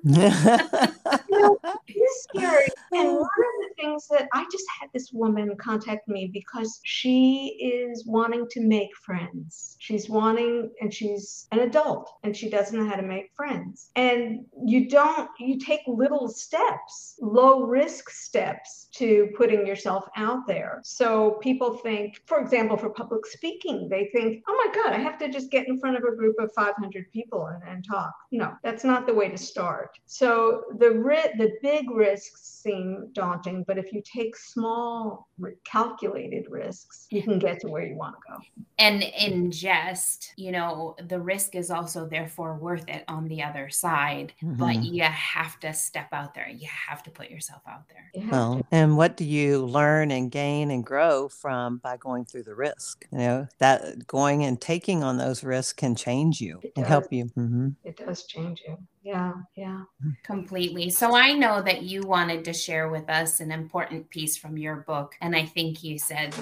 it's 1.87 2.23
scary. 2.23 2.67
And 2.91 3.07
one 3.07 3.21
of 3.21 3.59
the 3.61 3.69
things 3.77 4.07
that 4.07 4.27
I 4.33 4.45
just 4.51 4.65
had 4.79 4.89
this 4.95 5.11
woman 5.13 5.55
contact 5.57 6.07
me 6.07 6.31
because 6.33 6.79
she 6.83 7.55
is 7.61 8.03
wanting 8.07 8.47
to 8.49 8.61
make 8.61 8.89
friends. 8.95 9.75
She's 9.77 10.09
wanting, 10.09 10.71
and 10.81 10.91
she's 10.91 11.47
an 11.51 11.59
adult 11.59 12.11
and 12.23 12.35
she 12.35 12.49
doesn't 12.49 12.77
know 12.77 12.89
how 12.89 12.95
to 12.95 13.03
make 13.03 13.31
friends. 13.35 13.91
And 13.95 14.45
you 14.65 14.89
don't, 14.89 15.29
you 15.39 15.59
take 15.59 15.81
little 15.87 16.27
steps, 16.27 17.15
low 17.21 17.61
risk 17.61 18.09
steps 18.09 18.87
to 18.95 19.29
putting 19.37 19.67
yourself 19.67 20.05
out 20.15 20.47
there. 20.47 20.81
So 20.83 21.37
people 21.41 21.75
think, 21.75 22.21
for 22.25 22.39
example, 22.39 22.75
for 22.77 22.89
public 22.89 23.25
speaking, 23.25 23.87
they 23.89 24.09
think, 24.13 24.43
oh 24.47 24.63
my 24.65 24.81
God, 24.81 24.93
I 24.93 24.99
have 24.99 25.17
to 25.19 25.29
just 25.29 25.51
get 25.51 25.67
in 25.67 25.79
front 25.79 25.97
of 25.97 26.03
a 26.03 26.15
group 26.15 26.35
of 26.39 26.51
500 26.53 27.11
people 27.11 27.47
and, 27.47 27.61
and 27.67 27.85
talk. 27.85 28.13
No, 28.31 28.53
that's 28.63 28.83
not 28.83 29.05
the 29.05 29.13
way 29.13 29.29
to 29.29 29.37
start. 29.37 29.97
So 30.05 30.63
the 30.77 30.91
ri- 30.91 31.33
the 31.37 31.57
big 31.61 31.89
risks 31.89 32.41
seem 32.41 33.09
daunting, 33.13 33.63
but 33.67 33.77
if 33.77 33.91
you 33.93 34.01
take 34.01 34.35
small, 34.35 35.27
calculated 35.63 36.45
risks, 36.49 37.07
you 37.09 37.23
can 37.23 37.39
get 37.39 37.59
to 37.61 37.67
where 37.67 37.83
you 37.83 37.95
want 37.95 38.15
to 38.15 38.33
go. 38.33 38.63
And 38.77 39.03
in 39.03 39.51
jest, 39.51 40.33
you 40.37 40.51
know, 40.51 40.95
the 41.07 41.19
risk 41.19 41.55
is 41.55 41.71
also 41.71 42.07
therefore 42.07 42.57
worth 42.57 42.87
it 42.87 43.03
on 43.07 43.27
the 43.27 43.43
other 43.43 43.69
side, 43.69 44.33
mm-hmm. 44.43 44.55
but 44.55 44.83
you 44.83 45.03
have 45.03 45.59
to 45.61 45.73
step 45.73 46.07
out 46.11 46.33
there. 46.33 46.49
You 46.49 46.67
have 46.87 47.03
to 47.03 47.11
put 47.11 47.29
yourself 47.29 47.61
out 47.67 47.83
there. 47.89 48.27
Well, 48.29 48.65
and 48.71 48.97
what 48.97 49.17
do 49.17 49.25
you 49.25 49.65
learn 49.65 50.11
and 50.11 50.31
gain 50.31 50.71
and 50.71 50.83
grow 50.83 51.29
from 51.29 51.77
by 51.77 51.97
going 51.97 52.25
through 52.25 52.43
the 52.43 52.55
risk? 52.55 53.05
You 53.11 53.17
know, 53.17 53.47
that 53.59 54.07
going 54.07 54.43
and 54.43 54.59
taking 54.59 55.03
on 55.03 55.17
those 55.17 55.43
risks 55.43 55.73
can 55.73 55.95
change 55.95 56.41
you 56.41 56.59
and 56.75 56.85
help 56.85 57.11
you. 57.11 57.25
Mm-hmm. 57.25 57.69
It 57.83 57.97
does 57.97 58.25
change 58.25 58.61
you 58.67 58.77
yeah 59.09 59.33
yeah. 59.55 59.81
Completely. 60.23 60.89
So 60.89 61.15
i 61.15 61.33
know 61.33 61.61
that 61.61 61.83
you 61.83 62.01
wanted 62.03 62.45
to 62.45 62.53
share 62.53 62.89
with 62.89 63.09
us 63.09 63.39
an 63.39 63.51
important 63.51 64.09
piece 64.09 64.37
from 64.37 64.57
your 64.57 64.77
book 64.87 65.15
and 65.21 65.35
i 65.35 65.45
think 65.45 65.83
you 65.83 65.97
said 65.97 66.33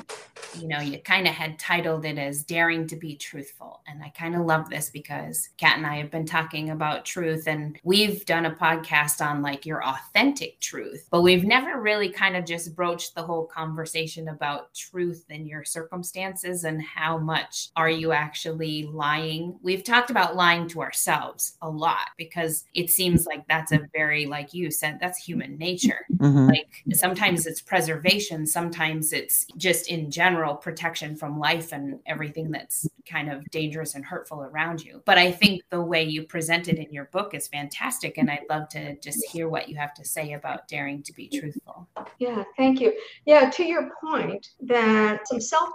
you 0.59 0.67
know 0.67 0.79
you 0.79 0.99
kind 0.99 1.27
of 1.27 1.33
had 1.33 1.59
titled 1.59 2.05
it 2.05 2.17
as 2.17 2.43
daring 2.43 2.87
to 2.87 2.95
be 2.95 3.15
truthful 3.15 3.81
and 3.87 4.01
i 4.03 4.09
kind 4.09 4.35
of 4.35 4.45
love 4.45 4.69
this 4.69 4.89
because 4.89 5.49
kat 5.57 5.77
and 5.77 5.85
i 5.85 5.95
have 5.97 6.11
been 6.11 6.25
talking 6.25 6.69
about 6.69 7.05
truth 7.05 7.47
and 7.47 7.79
we've 7.83 8.25
done 8.25 8.45
a 8.45 8.51
podcast 8.51 9.25
on 9.25 9.41
like 9.41 9.65
your 9.65 9.83
authentic 9.83 10.59
truth 10.59 11.07
but 11.11 11.21
we've 11.21 11.43
never 11.43 11.81
really 11.81 12.09
kind 12.09 12.35
of 12.35 12.45
just 12.45 12.75
broached 12.75 13.15
the 13.15 13.23
whole 13.23 13.45
conversation 13.45 14.29
about 14.29 14.73
truth 14.73 15.25
in 15.29 15.45
your 15.45 15.63
circumstances 15.63 16.63
and 16.63 16.81
how 16.81 17.17
much 17.17 17.69
are 17.75 17.89
you 17.89 18.11
actually 18.11 18.83
lying. 18.91 19.57
We've 19.61 19.83
talked 19.83 20.09
about 20.09 20.35
lying 20.35 20.67
to 20.69 20.81
ourselves 20.81 21.57
a 21.61 21.69
lot 21.69 22.09
because 22.17 22.56
because 22.57 22.65
it 22.73 22.89
seems 22.89 23.25
like 23.25 23.47
that's 23.47 23.71
a 23.71 23.79
very 23.93 24.25
like 24.25 24.53
you 24.53 24.71
said 24.71 24.97
that's 24.99 25.17
human 25.17 25.57
nature. 25.57 26.05
Mm-hmm. 26.17 26.47
like 26.47 26.83
sometimes 26.93 27.45
it's 27.45 27.61
preservation 27.61 28.45
sometimes 28.45 29.13
it's 29.13 29.45
just 29.57 29.87
in 29.89 30.09
general 30.09 30.55
protection 30.55 31.15
from 31.15 31.39
life 31.39 31.71
and 31.71 31.99
everything 32.05 32.51
that's 32.51 32.87
kind 33.05 33.31
of 33.31 33.49
dangerous 33.51 33.95
and 33.95 34.03
hurtful 34.05 34.41
around 34.41 34.83
you. 34.83 35.01
But 35.05 35.17
i 35.17 35.31
think 35.31 35.63
the 35.69 35.81
way 35.81 36.03
you 36.03 36.23
present 36.23 36.67
it 36.67 36.77
in 36.77 36.91
your 36.91 37.05
book 37.05 37.33
is 37.33 37.47
fantastic 37.47 38.17
and 38.17 38.29
i'd 38.31 38.45
love 38.49 38.69
to 38.69 38.95
just 38.99 39.23
hear 39.25 39.49
what 39.49 39.69
you 39.69 39.75
have 39.75 39.93
to 39.95 40.05
say 40.05 40.33
about 40.33 40.67
daring 40.67 41.03
to 41.03 41.13
be 41.13 41.27
truthful. 41.27 41.87
Yeah 42.19 42.43
thank 42.55 42.81
you. 42.81 42.93
Yeah 43.25 43.49
to 43.51 43.63
your 43.63 43.91
point 44.03 44.49
that 44.61 45.27
some 45.27 45.41
self 45.41 45.69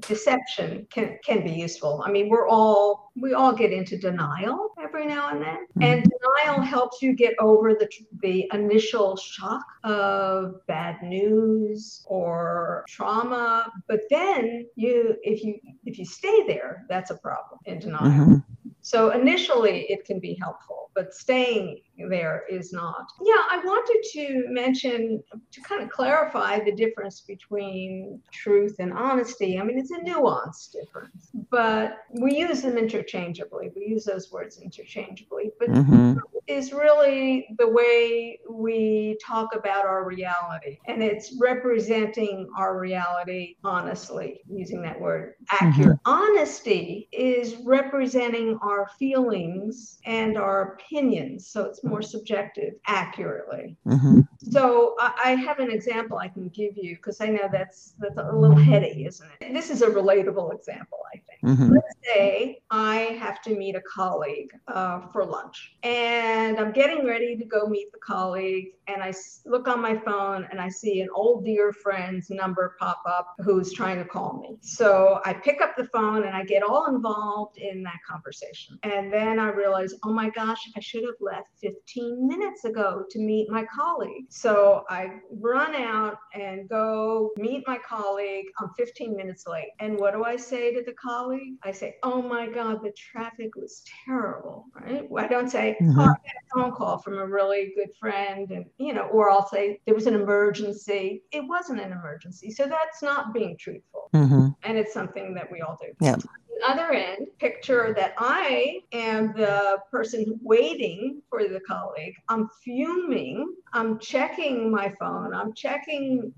deception 0.00 0.86
can 0.90 1.18
can 1.24 1.44
be 1.44 1.52
useful. 1.52 2.02
I 2.04 2.10
mean 2.10 2.28
we're 2.28 2.48
all 2.48 3.10
we 3.16 3.34
all 3.34 3.52
get 3.52 3.72
into 3.72 3.98
denial 3.98 4.70
every 4.82 5.06
now 5.06 5.30
and 5.30 5.42
then. 5.42 5.56
Mm-hmm. 5.56 5.82
and 5.82 6.09
denial 6.10 6.62
helps 6.62 7.02
you 7.02 7.14
get 7.14 7.34
over 7.38 7.74
the, 7.74 7.88
the 8.20 8.48
initial 8.52 9.16
shock 9.16 9.64
of 9.84 10.66
bad 10.66 11.02
news 11.02 12.04
or 12.06 12.84
trauma. 12.88 13.70
But 13.88 14.00
then 14.10 14.66
you, 14.74 15.16
if 15.22 15.42
you, 15.44 15.56
if 15.84 15.98
you 15.98 16.04
stay 16.04 16.46
there, 16.46 16.84
that's 16.88 17.10
a 17.10 17.16
problem 17.16 17.60
in 17.66 17.78
denial. 17.78 18.10
Mm-hmm. 18.10 18.49
So 18.82 19.10
initially 19.10 19.86
it 19.90 20.04
can 20.04 20.20
be 20.20 20.38
helpful, 20.40 20.90
but 20.94 21.12
staying 21.12 21.80
there 22.08 22.44
is 22.48 22.72
not. 22.72 23.10
Yeah, 23.22 23.42
I 23.50 23.60
wanted 23.64 24.02
to 24.12 24.44
mention 24.48 25.22
to 25.52 25.60
kind 25.60 25.82
of 25.82 25.90
clarify 25.90 26.60
the 26.64 26.72
difference 26.72 27.20
between 27.20 28.20
truth 28.32 28.76
and 28.78 28.92
honesty. 28.92 29.58
I 29.58 29.64
mean, 29.64 29.78
it's 29.78 29.90
a 29.90 29.98
nuanced 29.98 30.72
difference, 30.72 31.30
but 31.50 31.98
we 32.20 32.38
use 32.38 32.62
them 32.62 32.78
interchangeably. 32.78 33.70
We 33.76 33.86
use 33.86 34.04
those 34.04 34.32
words 34.32 34.60
interchangeably, 34.60 35.50
but 35.58 35.68
mm-hmm. 35.68 36.18
Is 36.50 36.72
really 36.72 37.46
the 37.58 37.68
way 37.68 38.40
we 38.50 39.16
talk 39.24 39.54
about 39.54 39.86
our 39.86 40.04
reality, 40.04 40.78
and 40.86 41.02
it's 41.02 41.36
representing 41.40 42.48
our 42.56 42.78
reality 42.78 43.56
honestly, 43.64 44.40
using 44.50 44.82
that 44.82 45.00
word 45.00 45.34
accurate. 45.50 45.98
Mm-hmm. 46.04 46.10
Honesty 46.10 47.08
is 47.12 47.56
representing 47.64 48.58
our 48.62 48.90
feelings 48.98 49.98
and 50.04 50.36
our 50.36 50.74
opinions, 50.74 51.46
so 51.46 51.64
it's 51.64 51.84
more 51.84 52.02
subjective 52.02 52.74
accurately. 52.86 53.76
Mm-hmm. 53.86 54.20
So 54.50 54.96
I, 54.98 55.12
I, 55.24 55.30
have 55.32 55.58
an 55.60 55.70
example 55.70 56.18
I 56.18 56.28
can 56.28 56.48
give 56.48 56.76
you 56.76 56.96
because 56.96 57.20
I 57.20 57.26
know 57.26 57.48
that's 57.52 57.94
that's 57.98 58.18
a 58.18 58.32
little 58.32 58.56
heady, 58.56 59.04
isn't 59.06 59.28
it? 59.40 59.54
This 59.54 59.70
is 59.70 59.82
a 59.82 59.88
relatable 59.88 60.52
example, 60.54 60.98
I 61.14 61.18
think. 61.18 61.29
Mhm. 61.42 61.70
let's 61.74 61.96
say 62.04 62.60
I 62.70 62.96
have 63.18 63.40
to 63.42 63.56
meet 63.56 63.74
a 63.74 63.80
colleague 63.82 64.50
uh, 64.68 65.00
for 65.08 65.24
lunch, 65.24 65.76
and 65.82 66.58
I'm 66.58 66.70
getting 66.72 67.06
ready 67.06 67.36
to 67.36 67.44
go 67.44 67.66
meet 67.66 67.90
the 67.92 67.98
colleague, 67.98 68.72
and 68.88 69.02
I 69.02 69.12
look 69.46 69.66
on 69.68 69.80
my 69.80 69.96
phone 69.96 70.46
and 70.50 70.60
I 70.60 70.68
see 70.68 71.00
an 71.00 71.08
old 71.14 71.44
dear 71.44 71.72
friend's 71.72 72.28
number 72.28 72.76
pop 72.78 73.00
up 73.06 73.34
who's 73.38 73.72
trying 73.72 73.98
to 73.98 74.04
call 74.04 74.38
me. 74.42 74.58
So 74.60 75.20
I 75.24 75.32
pick 75.32 75.62
up 75.62 75.76
the 75.76 75.86
phone 75.86 76.24
and 76.24 76.36
I 76.36 76.44
get 76.44 76.62
all 76.62 76.86
involved 76.94 77.56
in 77.56 77.82
that 77.84 78.00
conversation, 78.06 78.78
and 78.82 79.10
then 79.12 79.38
I 79.38 79.48
realize, 79.48 79.94
oh 80.04 80.12
my 80.12 80.28
gosh, 80.30 80.60
I 80.76 80.80
should 80.80 81.04
have 81.04 81.20
left 81.20 81.48
15 81.62 82.28
minutes 82.28 82.64
ago 82.64 83.04
to 83.10 83.18
meet 83.18 83.48
my 83.48 83.64
colleague. 83.74 84.26
So 84.28 84.84
I 84.90 85.20
run 85.30 85.74
out 85.74 86.18
and 86.34 86.68
go 86.68 87.30
meet 87.36 87.64
my 87.66 87.78
colleague. 87.78 88.46
I'm 88.58 88.70
15 88.76 89.16
minutes 89.16 89.46
late. 89.46 89.70
And 89.78 89.98
what 89.98 90.12
do 90.12 90.24
I 90.24 90.36
say 90.36 90.74
to 90.74 90.82
the 90.82 90.92
colleague? 90.92 91.29
I 91.64 91.72
say, 91.72 91.96
oh 92.02 92.22
my 92.22 92.48
God, 92.48 92.82
the 92.82 92.92
traffic 92.92 93.54
was 93.56 93.82
terrible, 94.04 94.66
right? 94.74 95.08
I 95.16 95.26
don't 95.26 95.50
say, 95.50 95.76
Mhm. 95.80 95.94
oh, 95.98 96.02
I 96.02 96.06
got 96.06 96.16
a 96.16 96.54
phone 96.54 96.72
call 96.72 96.98
from 96.98 97.18
a 97.18 97.26
really 97.26 97.72
good 97.76 97.90
friend. 97.98 98.50
And, 98.50 98.66
you 98.78 98.92
know, 98.92 99.06
or 99.08 99.30
I'll 99.30 99.46
say 99.46 99.80
there 99.84 99.94
was 99.94 100.06
an 100.06 100.14
emergency. 100.14 101.22
It 101.32 101.46
wasn't 101.46 101.80
an 101.80 101.92
emergency. 101.92 102.50
So 102.50 102.66
that's 102.66 103.02
not 103.02 103.32
being 103.32 103.56
truthful. 103.56 104.08
Mhm. 104.14 104.54
And 104.62 104.78
it's 104.78 104.92
something 104.92 105.34
that 105.34 105.50
we 105.50 105.60
all 105.60 105.78
do. 105.80 105.92
Yeah. 106.00 106.16
The 106.16 106.68
other 106.68 106.90
end, 106.92 107.28
picture 107.38 107.94
that 107.94 108.14
I 108.18 108.80
am 108.92 109.32
the 109.32 109.78
person 109.90 110.38
waiting 110.42 111.22
for 111.30 111.48
the 111.48 111.60
colleague. 111.60 112.14
I'm 112.28 112.50
fuming. 112.62 113.54
I'm 113.72 113.98
checking 113.98 114.70
my 114.70 114.88
phone. 114.98 115.34
I'm 115.34 115.52
checking. 115.54 116.32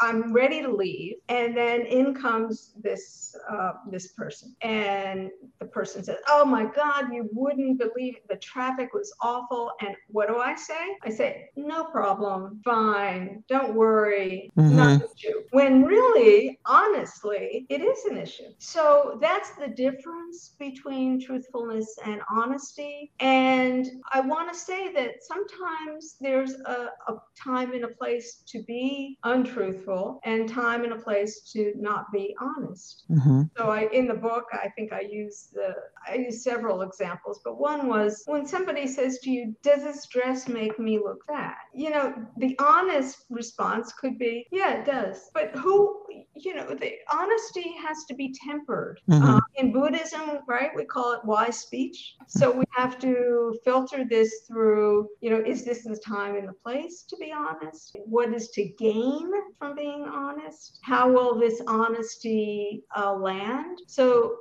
I'm 0.00 0.32
ready 0.32 0.62
to 0.62 0.70
leave, 0.72 1.16
and 1.28 1.56
then 1.56 1.80
in 1.86 2.14
comes 2.14 2.72
this 2.80 3.34
uh, 3.50 3.72
this 3.90 4.12
person, 4.12 4.54
and 4.62 5.30
the 5.58 5.66
person 5.66 6.04
says, 6.04 6.18
"Oh 6.28 6.44
my 6.44 6.66
God, 6.66 7.12
you 7.12 7.28
wouldn't 7.32 7.78
believe 7.78 8.16
it. 8.16 8.28
the 8.28 8.36
traffic 8.36 8.94
was 8.94 9.12
awful." 9.22 9.72
And 9.80 9.96
what 10.08 10.28
do 10.28 10.36
I 10.36 10.54
say? 10.54 10.96
I 11.02 11.10
say, 11.10 11.48
"No 11.56 11.84
problem, 11.84 12.60
fine, 12.64 13.42
don't 13.48 13.74
worry, 13.74 14.50
not 14.56 15.00
an 15.00 15.08
issue." 15.16 15.42
When 15.50 15.84
really, 15.84 16.60
honestly, 16.66 17.66
it 17.68 17.80
is 17.80 18.04
an 18.04 18.18
issue. 18.18 18.50
So 18.58 19.18
that's 19.20 19.50
the 19.56 19.68
difference 19.68 20.54
between 20.58 21.20
truthfulness 21.20 21.98
and 22.04 22.20
honesty. 22.30 23.10
And 23.18 23.86
I 24.12 24.20
want 24.20 24.52
to 24.52 24.58
say 24.58 24.92
that 24.92 25.24
sometimes 25.24 26.16
there's 26.36 26.54
a, 26.66 26.90
a 27.08 27.14
time 27.42 27.72
and 27.72 27.84
a 27.84 27.88
place 27.88 28.42
to 28.46 28.62
be 28.64 29.18
untruthful 29.24 30.20
and 30.24 30.48
time 30.48 30.84
and 30.84 30.92
a 30.92 30.98
place 30.98 31.40
to 31.52 31.72
not 31.76 32.12
be 32.12 32.34
honest. 32.40 33.04
Mhm. 33.10 33.50
So 33.56 33.70
I 33.70 33.82
in 33.92 34.06
the 34.06 34.14
book 34.28 34.44
I 34.52 34.68
think 34.76 34.92
I 34.92 35.00
use 35.00 35.48
the 35.52 35.74
I 36.08 36.14
use 36.16 36.42
several 36.44 36.82
examples, 36.82 37.40
but 37.44 37.58
one 37.58 37.88
was 37.88 38.22
when 38.26 38.46
somebody 38.46 38.86
says 38.86 39.18
to 39.20 39.30
you, 39.30 39.54
"Does 39.62 39.82
this 39.82 40.06
dress 40.08 40.48
make 40.48 40.78
me 40.78 40.98
look 40.98 41.24
fat?" 41.26 41.56
You 41.74 41.90
know, 41.90 42.14
the 42.36 42.56
honest 42.58 43.24
response 43.30 43.92
could 43.92 44.18
be, 44.18 44.46
"Yeah, 44.50 44.70
it 44.80 44.84
does." 44.84 45.30
But 45.32 45.50
who 45.56 46.06
you 46.34 46.54
know, 46.54 46.66
the 46.74 46.92
honesty 47.12 47.74
has 47.84 48.04
to 48.08 48.14
be 48.14 48.34
tempered. 48.46 49.00
Mhm. 49.08 49.36
Uh, 49.36 49.40
in 49.56 49.72
Buddhism, 49.72 50.40
right, 50.46 50.70
we 50.74 50.84
call 50.84 51.12
it 51.12 51.24
wise 51.24 51.58
speech. 51.58 52.16
So 52.28 52.50
we 52.50 52.64
have 52.72 52.98
to 53.00 53.58
filter 53.64 54.04
this 54.04 54.30
through, 54.46 55.08
you 55.20 55.30
know, 55.30 55.40
is 55.52 55.64
this 55.64 55.84
the 55.84 55.96
time 55.96 56.25
and 56.34 56.48
the 56.48 56.52
place 56.64 57.04
to 57.08 57.16
be 57.16 57.32
honest? 57.32 57.96
What 58.04 58.32
is 58.34 58.48
to 58.50 58.64
gain 58.78 59.30
from 59.58 59.76
being 59.76 60.02
honest? 60.08 60.78
How 60.82 61.10
will 61.12 61.38
this 61.38 61.60
honesty 61.66 62.82
uh, 62.96 63.12
land? 63.14 63.78
So 63.86 64.36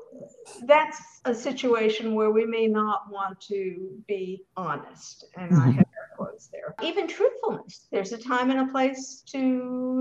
that's 0.66 0.98
a 1.26 1.34
situation 1.36 2.16
where 2.16 2.32
we 2.32 2.46
may 2.46 2.68
not 2.68 3.02
want 3.12 3.40
to 3.42 4.02
be 4.08 4.44
honest. 4.56 5.26
And 5.36 5.54
I 5.56 5.70
Mhm. 5.70 5.76
have 5.78 5.85
quotes 6.16 6.48
there. 6.48 6.76
Even 6.84 7.08
truthfulness, 7.08 7.88
there's 7.92 8.12
a 8.12 8.18
time 8.18 8.52
and 8.52 8.62
a 8.62 8.72
place 8.72 9.24
to 9.28 9.40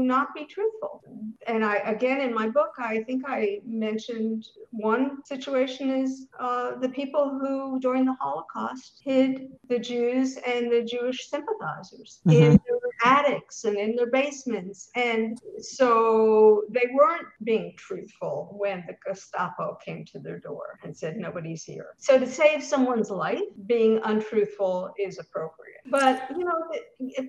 not 0.02 0.28
be 0.34 0.44
truthful. 0.44 1.02
And 1.46 1.64
I, 1.64 1.76
again, 1.76 2.20
in 2.20 2.32
my 2.34 2.48
book, 2.48 2.72
I 2.78 3.02
think 3.02 3.24
I 3.26 3.60
mentioned 3.66 4.46
one 4.70 5.24
situation 5.24 5.90
is 5.90 6.26
uh, 6.38 6.76
the 6.78 6.88
people 6.88 7.38
who, 7.38 7.78
during 7.80 8.04
the 8.04 8.16
Holocaust, 8.20 9.00
hid 9.02 9.48
the 9.68 9.78
Jews 9.78 10.38
and 10.46 10.70
the 10.70 10.82
Jewish 10.82 11.28
sympathizers 11.28 12.20
in 12.28 12.52
their 12.52 12.78
attics 13.04 13.64
and 13.64 13.76
in 13.76 13.96
their 13.96 14.10
basements. 14.10 14.90
And 14.94 15.38
so 15.58 16.62
they 16.70 16.86
weren't 16.92 17.26
being 17.42 17.74
truthful 17.76 18.54
when 18.56 18.84
the 18.86 18.96
Gestapo 19.06 19.78
came 19.84 20.04
to 20.06 20.18
their 20.18 20.38
door 20.38 20.78
and 20.82 20.96
said, 20.96 21.16
nobody's 21.16 21.64
here. 21.64 21.94
So 21.98 22.18
to 22.18 22.26
save 22.26 22.62
someone's 22.62 23.10
life, 23.10 23.40
being 23.66 24.00
untruthful 24.04 24.92
is 24.98 25.18
appropriate. 25.18 25.73
But, 25.90 26.30
you 26.30 26.44
know, 26.44 26.54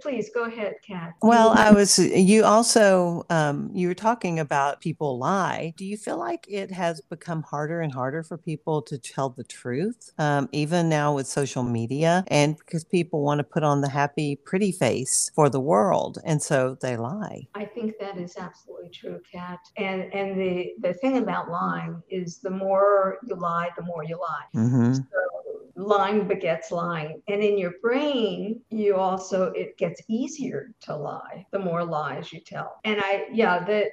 please 0.02 0.30
go 0.34 0.46
ahead, 0.46 0.76
Kat. 0.88 1.14
Well, 1.22 1.52
I 1.52 1.72
was, 1.72 2.00
you 2.00 2.46
also, 2.46 3.26
um, 3.30 3.70
you 3.74 3.88
were 3.88 3.94
talking 3.94 4.40
about 4.40 4.80
people 4.80 5.18
lie. 5.18 5.74
Do 5.76 5.86
you 5.86 5.98
feel 5.98 6.18
like 6.18 6.46
it 6.48 6.72
has 6.72 7.02
become 7.02 7.44
harder 7.44 7.82
and 7.82 7.94
harder 7.94 8.24
for 8.24 8.38
people 8.38 8.82
to 8.84 8.98
tell 8.98 9.30
the 9.30 9.44
truth, 9.44 10.12
um, 10.20 10.48
even 10.52 10.88
now 10.88 11.14
with 11.14 11.28
social 11.28 11.64
media? 11.64 12.24
And 12.28 12.58
because 12.58 12.84
people 12.84 13.22
want 13.24 13.40
to 13.40 13.44
put 13.44 13.64
on 13.64 13.82
the 13.82 13.90
happy, 13.90 14.38
pretty 14.38 14.72
face 14.72 15.32
for 15.36 15.50
the 15.50 15.60
world. 15.60 16.20
And 16.24 16.42
so 16.42 16.78
they 16.80 16.96
lie. 16.96 17.48
I 17.56 17.66
think 17.66 17.96
that 18.00 18.18
is 18.18 18.38
absolutely 18.38 18.90
true, 18.90 19.20
Kat. 19.32 19.60
And 19.78 20.14
and 20.14 20.40
the 20.40 20.74
the 20.80 20.94
thing 20.94 21.18
about 21.18 21.50
lying 21.50 22.02
is 22.10 22.40
the 22.40 22.52
more 22.52 23.18
you 23.28 23.36
lie, 23.36 23.70
the 23.78 23.84
more 23.84 24.04
you 24.04 24.18
lie. 24.20 24.46
hmm 24.54 24.94
So 24.94 25.02
lying 25.76 26.28
begets 26.28 26.72
lying. 26.72 27.22
And 27.28 27.42
in 27.44 27.58
your 27.58 27.74
brain, 27.82 28.62
you 28.70 28.96
also 28.96 29.52
it 29.52 29.78
gets 29.78 30.02
easier 30.08 30.72
to 30.82 30.96
lie 30.96 31.46
the 31.52 31.60
more 31.60 31.84
lies 31.84 32.32
you 32.32 32.40
tell. 32.40 32.80
And 32.84 33.00
I 33.02 33.26
yeah, 33.32 33.64
that 33.66 33.88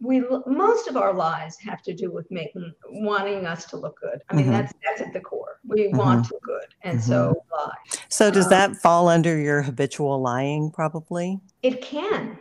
we 0.00 0.24
most 0.46 0.88
of 0.88 0.96
our 0.96 1.14
lies 1.14 1.56
have 1.60 1.80
to 1.82 1.94
do 1.94 2.12
with 2.12 2.28
making 2.30 2.72
wanting 2.90 3.46
us 3.46 3.66
to 3.66 3.76
look 3.76 4.00
good. 4.00 4.20
I 4.28 4.34
mean, 4.34 4.46
Mhm. 4.46 4.50
that's 4.50 4.72
that's 4.84 5.00
at 5.00 5.12
the 5.12 5.20
core. 5.20 5.60
We 5.64 5.88
want 5.88 6.24
to 6.26 6.34
look 6.34 6.42
good, 6.42 6.74
and 6.82 7.02
so 7.02 7.42
lie. 7.52 7.70
So 8.08 8.30
does 8.30 8.46
Um, 8.46 8.50
that 8.50 8.76
fall 8.76 9.08
under 9.08 9.38
your 9.38 9.62
habitual 9.62 10.20
lying, 10.20 10.70
probably? 10.72 11.40
It 11.62 11.82
can. 11.82 12.38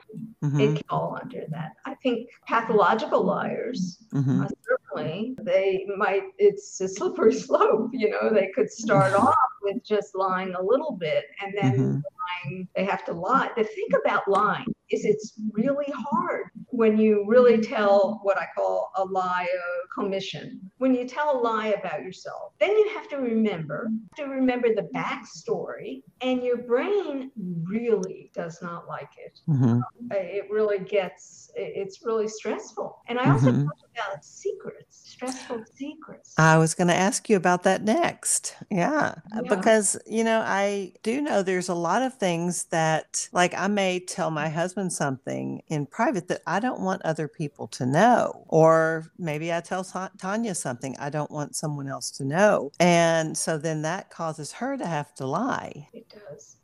It 0.60 0.76
can 0.76 0.84
fall 0.90 1.18
under 1.22 1.46
that. 1.50 1.74
I 1.86 1.94
think 1.96 2.30
pathological 2.48 3.24
liars 3.24 4.00
hmm 4.12 4.42
Uh, 4.42 4.48
certainly, 4.96 5.36
they 5.44 5.86
might, 5.98 6.24
it's 6.38 6.80
a 6.82 6.88
slippery 6.88 7.34
slope, 7.44 7.90
you 7.94 8.10
know, 8.10 8.30
they 8.34 8.50
could 8.56 8.70
start 8.70 9.14
off 9.14 9.36
with 9.62 9.78
just 9.86 10.16
lying 10.16 10.54
a 10.56 10.62
little 10.62 10.98
bit 11.00 11.26
and 11.42 11.54
then 11.58 11.72
Mhm. 11.78 12.04
lying, 12.46 12.68
they 12.76 12.86
have 12.86 13.04
to 13.06 13.14
lie. 13.14 13.50
The 13.56 13.64
thing 13.64 13.88
about 14.04 14.28
lying 14.28 14.66
is 14.90 15.06
it's 15.06 15.34
really 15.54 15.92
hard 15.94 16.48
when 16.68 16.98
you 16.98 17.26
really 17.28 17.62
tell 17.62 18.20
what 18.24 18.38
I 18.38 18.48
call 18.56 18.92
a 18.98 19.06
lie 19.06 19.44
of 19.44 19.90
commission. 20.04 20.60
When 20.78 20.94
you 20.96 21.08
tell 21.08 21.38
a 21.38 21.40
lie 21.40 21.68
about 21.68 22.04
yourself, 22.04 22.54
then 22.60 22.72
you 22.72 22.90
have 22.94 23.08
to 23.10 23.18
remember, 23.18 23.90
to 24.18 24.26
remember 24.26 24.70
the 24.74 24.90
backstory, 24.94 26.02
and 26.22 26.44
your 26.44 26.58
brain 26.58 27.32
really 27.64 28.32
does 28.34 28.62
not 28.62 28.88
like 28.88 29.10
it 29.18 29.40
hmm 29.48 29.80
it 30.14 30.50
really 30.52 30.80
gets 30.80 31.50
it's 31.56 32.00
really 32.04 32.28
stressful 32.28 32.98
and 33.08 33.18
i 33.20 33.30
also 33.30 33.52
Mhm. 33.52 33.64
talked 33.64 33.84
about 33.96 34.24
secrets 34.26 34.81
stressful 35.22 35.64
secrets 35.76 36.34
I 36.38 36.58
was 36.58 36.74
going 36.74 36.88
to 36.88 36.96
ask 36.96 37.30
you 37.30 37.36
about 37.36 37.64
that 37.64 37.84
next. 37.84 38.56
Yeah. 38.72 39.16
Uh, 39.36 39.42
Yeah. 39.44 39.56
Because, 39.56 39.98
you 40.08 40.24
know, 40.24 40.42
I 40.46 40.94
do 41.04 41.22
know 41.22 41.44
there's 41.44 41.70
a 41.70 41.76
lot 41.76 42.02
of 42.02 42.16
things 42.16 42.66
that, 42.66 43.30
like, 43.32 43.54
I 43.54 43.68
may 43.68 44.00
tell 44.00 44.32
my 44.32 44.50
husband 44.50 44.94
something 44.94 45.62
in 45.68 45.86
private 45.86 46.28
that 46.30 46.42
I 46.48 46.60
don't 46.60 46.82
want 46.82 47.02
other 47.04 47.28
people 47.28 47.68
to 47.70 47.86
know. 47.86 48.46
Or 48.48 49.12
maybe 49.20 49.54
I 49.54 49.62
tell 49.62 49.84
Tanya 50.18 50.56
something 50.56 50.96
I 51.00 51.10
don't 51.10 51.32
want 51.32 51.56
someone 51.56 51.88
else 51.88 52.12
to 52.12 52.26
know. 52.26 52.72
And 52.80 53.38
so 53.38 53.58
then 53.58 53.84
that 53.84 54.10
causes 54.10 54.54
her 54.54 54.78
to 54.78 54.86
have 54.88 55.14
to 55.16 55.26
lie. 55.28 55.90
it 55.94 56.11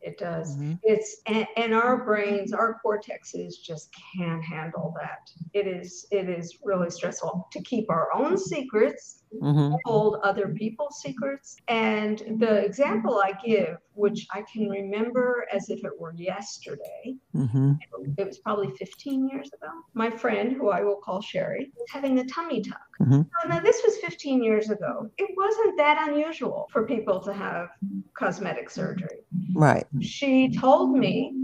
it 0.08 0.18
does 0.18 0.56
Mhm. 0.58 0.80
it's 0.84 1.10
and, 1.28 1.46
and 1.58 1.74
our 1.74 1.96
brains 2.06 2.54
our 2.54 2.80
cortexes 2.84 3.52
just 3.70 3.94
can't 4.16 4.44
handle 4.44 4.94
that 5.02 5.24
it 5.54 5.68
is 5.68 6.08
it 6.12 6.30
is 6.30 6.58
really 6.64 6.90
stressful 6.90 7.48
to 7.52 7.62
keep 7.62 7.90
our 7.90 8.08
own 8.20 8.38
secrets 8.38 9.24
Mhm. 9.42 9.78
hold 9.84 10.16
other 10.24 10.48
people's 10.62 11.02
secrets 11.02 11.58
and 11.68 12.20
the 12.44 12.54
example 12.70 13.16
i 13.30 13.34
give 13.46 13.78
which 13.94 14.26
i 14.34 14.42
can 14.52 14.70
remember 14.70 15.46
as 15.52 15.70
if 15.70 15.84
it 15.84 16.00
were 16.00 16.14
yesterday 16.16 17.04
Mhm. 17.36 17.78
it 18.18 18.26
was 18.26 18.40
probably 18.40 18.70
15 18.78 19.28
years 19.28 19.50
ago. 19.54 19.70
My 19.94 20.10
friend, 20.10 20.48
who 20.54 20.70
I 20.70 20.82
will 20.82 20.96
call 21.08 21.20
Sherry, 21.22 21.72
was 21.78 21.88
having 21.92 22.20
a 22.20 22.26
tummy 22.26 22.62
tuck. 22.62 22.88
Mhm. 23.02 23.26
Now, 23.34 23.50
now, 23.56 23.60
this 23.60 23.82
was 23.86 23.98
15 23.98 24.44
years 24.44 24.70
ago. 24.70 25.10
It 25.18 25.30
wasn't 25.36 25.78
that 25.78 26.08
unusual 26.08 26.68
for 26.72 26.86
people 26.86 27.20
to 27.22 27.34
have 27.34 27.70
cosmetic 28.14 28.70
surgery. 28.70 29.20
Right. 29.58 29.88
She 30.00 30.50
told 30.52 30.98
me 30.98 31.37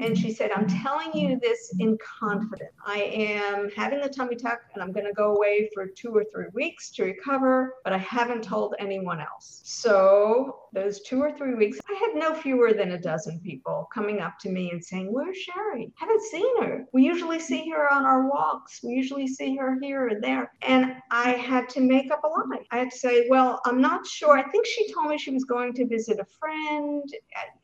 And 0.00 0.16
she 0.16 0.32
said, 0.32 0.50
I'm 0.50 0.66
telling 0.66 1.12
you 1.14 1.38
this 1.40 1.74
in 1.78 1.98
confidence. 2.20 2.72
I 2.84 2.98
am 2.98 3.70
having 3.76 4.00
the 4.00 4.08
tummy 4.08 4.36
tuck 4.36 4.60
and 4.74 4.82
I'm 4.82 4.92
going 4.92 5.06
to 5.06 5.12
go 5.12 5.34
away 5.34 5.70
for 5.74 5.86
two 5.86 6.10
or 6.10 6.24
three 6.32 6.46
weeks 6.52 6.90
to 6.92 7.04
recover, 7.04 7.74
but 7.84 7.92
I 7.92 7.98
haven't 7.98 8.42
told 8.42 8.74
anyone 8.78 9.20
else. 9.20 9.60
So, 9.64 10.60
those 10.72 11.00
two 11.00 11.22
or 11.22 11.32
three 11.32 11.54
weeks, 11.54 11.78
I 11.88 11.94
had 11.94 12.20
no 12.20 12.34
fewer 12.34 12.74
than 12.74 12.92
a 12.92 13.00
dozen 13.00 13.40
people 13.40 13.88
coming 13.94 14.20
up 14.20 14.38
to 14.40 14.50
me 14.50 14.70
and 14.72 14.84
saying, 14.84 15.10
Where's 15.10 15.36
Sherry? 15.38 15.90
Haven't 15.96 16.22
seen 16.22 16.62
her. 16.62 16.84
We 16.92 17.02
usually 17.02 17.38
see 17.38 17.70
her 17.70 17.90
on 17.90 18.04
our 18.04 18.28
walks. 18.28 18.82
We 18.82 18.92
usually 18.92 19.26
see 19.26 19.56
her 19.56 19.78
here 19.80 20.08
and 20.08 20.22
there. 20.22 20.52
And 20.60 20.96
I 21.10 21.30
had 21.30 21.70
to 21.70 21.80
make 21.80 22.10
up 22.10 22.24
a 22.24 22.28
lie. 22.28 22.62
I 22.70 22.78
had 22.78 22.90
to 22.90 22.98
say, 22.98 23.26
Well, 23.30 23.60
I'm 23.64 23.80
not 23.80 24.06
sure. 24.06 24.36
I 24.36 24.48
think 24.50 24.66
she 24.66 24.92
told 24.92 25.08
me 25.08 25.16
she 25.16 25.30
was 25.30 25.44
going 25.44 25.72
to 25.74 25.86
visit 25.86 26.20
a 26.20 26.26
friend 26.38 27.04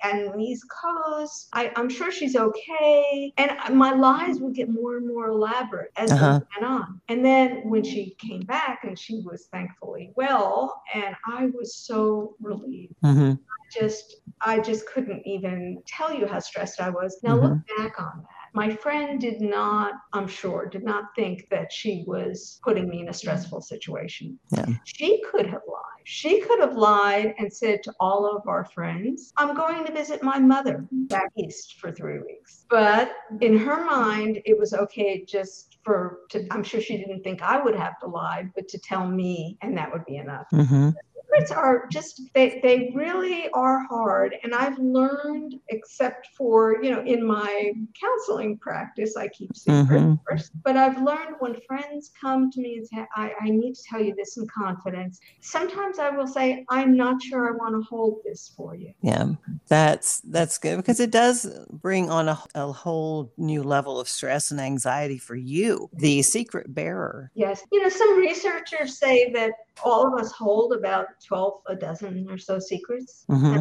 and 0.02 0.32
the 0.32 0.38
East 0.38 0.64
Coast. 0.70 1.48
I, 1.52 1.70
am 1.76 1.90
sure 1.90 2.10
she's 2.22 2.36
okay. 2.36 3.32
And 3.36 3.52
my 3.74 3.92
lies 3.92 4.38
would 4.38 4.54
get 4.54 4.68
more 4.68 4.96
and 4.96 5.08
more 5.08 5.28
elaborate 5.28 5.90
as 5.96 6.12
uh-huh. 6.12 6.40
we 6.40 6.60
went 6.60 6.72
on. 6.72 7.00
And 7.08 7.24
then 7.24 7.68
when 7.68 7.82
she 7.82 8.14
came 8.18 8.42
back 8.42 8.84
and 8.84 8.98
she 8.98 9.22
was 9.24 9.46
thankfully 9.46 10.12
well, 10.14 10.82
and 10.94 11.16
I 11.26 11.46
was 11.46 11.74
so 11.74 12.36
relieved. 12.40 12.94
Mm-hmm. 13.04 13.32
I 13.32 13.80
just, 13.80 14.16
I 14.40 14.60
just 14.60 14.86
couldn't 14.86 15.26
even 15.26 15.82
tell 15.86 16.14
you 16.14 16.26
how 16.26 16.38
stressed 16.38 16.80
I 16.80 16.90
was. 16.90 17.18
Now 17.22 17.36
mm-hmm. 17.36 17.46
look 17.46 17.78
back 17.78 18.00
on 18.00 18.22
that 18.22 18.41
my 18.54 18.74
friend 18.74 19.20
did 19.20 19.40
not, 19.40 19.94
I'm 20.12 20.28
sure, 20.28 20.66
did 20.66 20.84
not 20.84 21.04
think 21.16 21.48
that 21.50 21.72
she 21.72 22.04
was 22.06 22.60
putting 22.62 22.88
me 22.88 23.00
in 23.00 23.08
a 23.08 23.12
stressful 23.12 23.62
situation. 23.62 24.38
Yeah. 24.50 24.66
She 24.84 25.22
could 25.30 25.46
have 25.46 25.62
lied. 25.66 25.82
She 26.04 26.40
could 26.40 26.60
have 26.60 26.76
lied 26.76 27.34
and 27.38 27.52
said 27.52 27.82
to 27.84 27.94
all 28.00 28.26
of 28.26 28.46
our 28.48 28.64
friends, 28.64 29.32
I'm 29.36 29.54
going 29.54 29.86
to 29.86 29.92
visit 29.92 30.22
my 30.22 30.38
mother 30.38 30.86
back 30.90 31.30
east 31.36 31.78
for 31.80 31.92
three 31.92 32.18
weeks. 32.18 32.66
But 32.68 33.12
in 33.40 33.56
her 33.56 33.84
mind, 33.84 34.42
it 34.44 34.58
was 34.58 34.74
okay 34.74 35.24
just 35.24 35.78
for, 35.84 36.18
to, 36.30 36.46
I'm 36.50 36.64
sure 36.64 36.80
she 36.80 36.96
didn't 36.96 37.22
think 37.22 37.40
I 37.42 37.62
would 37.62 37.76
have 37.76 37.98
to 38.00 38.06
lie, 38.06 38.50
but 38.54 38.68
to 38.68 38.78
tell 38.78 39.06
me, 39.06 39.56
and 39.62 39.76
that 39.78 39.92
would 39.92 40.04
be 40.04 40.16
enough. 40.16 40.46
Mm-hmm 40.52 40.90
secrets 41.32 41.50
are 41.50 41.86
just 41.88 42.22
they 42.34 42.60
they 42.62 42.92
really 42.94 43.48
are 43.50 43.84
hard 43.86 44.36
and 44.42 44.54
i've 44.54 44.78
learned 44.78 45.54
except 45.68 46.28
for 46.36 46.82
you 46.82 46.90
know 46.90 47.02
in 47.02 47.26
my 47.26 47.72
counseling 47.98 48.56
practice 48.58 49.16
i 49.16 49.28
keep 49.28 49.54
secrets 49.56 49.90
mm-hmm. 49.90 50.58
but 50.64 50.76
i've 50.76 51.00
learned 51.02 51.36
when 51.40 51.56
friends 51.66 52.10
come 52.20 52.50
to 52.50 52.60
me 52.60 52.76
and 52.76 52.86
say 52.86 53.06
I, 53.16 53.32
I 53.40 53.50
need 53.50 53.74
to 53.74 53.82
tell 53.82 54.00
you 54.00 54.14
this 54.14 54.36
in 54.36 54.46
confidence 54.46 55.20
sometimes 55.40 55.98
i 55.98 56.10
will 56.10 56.26
say 56.26 56.64
i'm 56.70 56.96
not 56.96 57.22
sure 57.22 57.48
i 57.48 57.56
want 57.56 57.74
to 57.74 57.88
hold 57.88 58.20
this 58.24 58.52
for 58.56 58.74
you 58.74 58.92
yeah 59.00 59.26
that's 59.68 60.20
that's 60.20 60.58
good 60.58 60.76
because 60.76 61.00
it 61.00 61.10
does 61.10 61.46
bring 61.70 62.10
on 62.10 62.28
a, 62.28 62.38
a 62.54 62.72
whole 62.72 63.32
new 63.36 63.62
level 63.62 64.00
of 64.00 64.08
stress 64.08 64.50
and 64.50 64.60
anxiety 64.60 65.18
for 65.18 65.36
you 65.36 65.88
the 65.94 66.22
secret 66.22 66.72
bearer 66.74 67.30
yes 67.34 67.62
you 67.72 67.82
know 67.82 67.88
some 67.88 68.18
researchers 68.18 68.98
say 68.98 69.30
that 69.32 69.52
all 69.84 70.06
of 70.06 70.20
us 70.20 70.32
hold 70.32 70.72
about 70.72 71.06
12, 71.22 71.62
a 71.66 71.74
dozen 71.74 72.28
or 72.30 72.38
so 72.38 72.58
secrets 72.58 73.24
mm-hmm. 73.30 73.60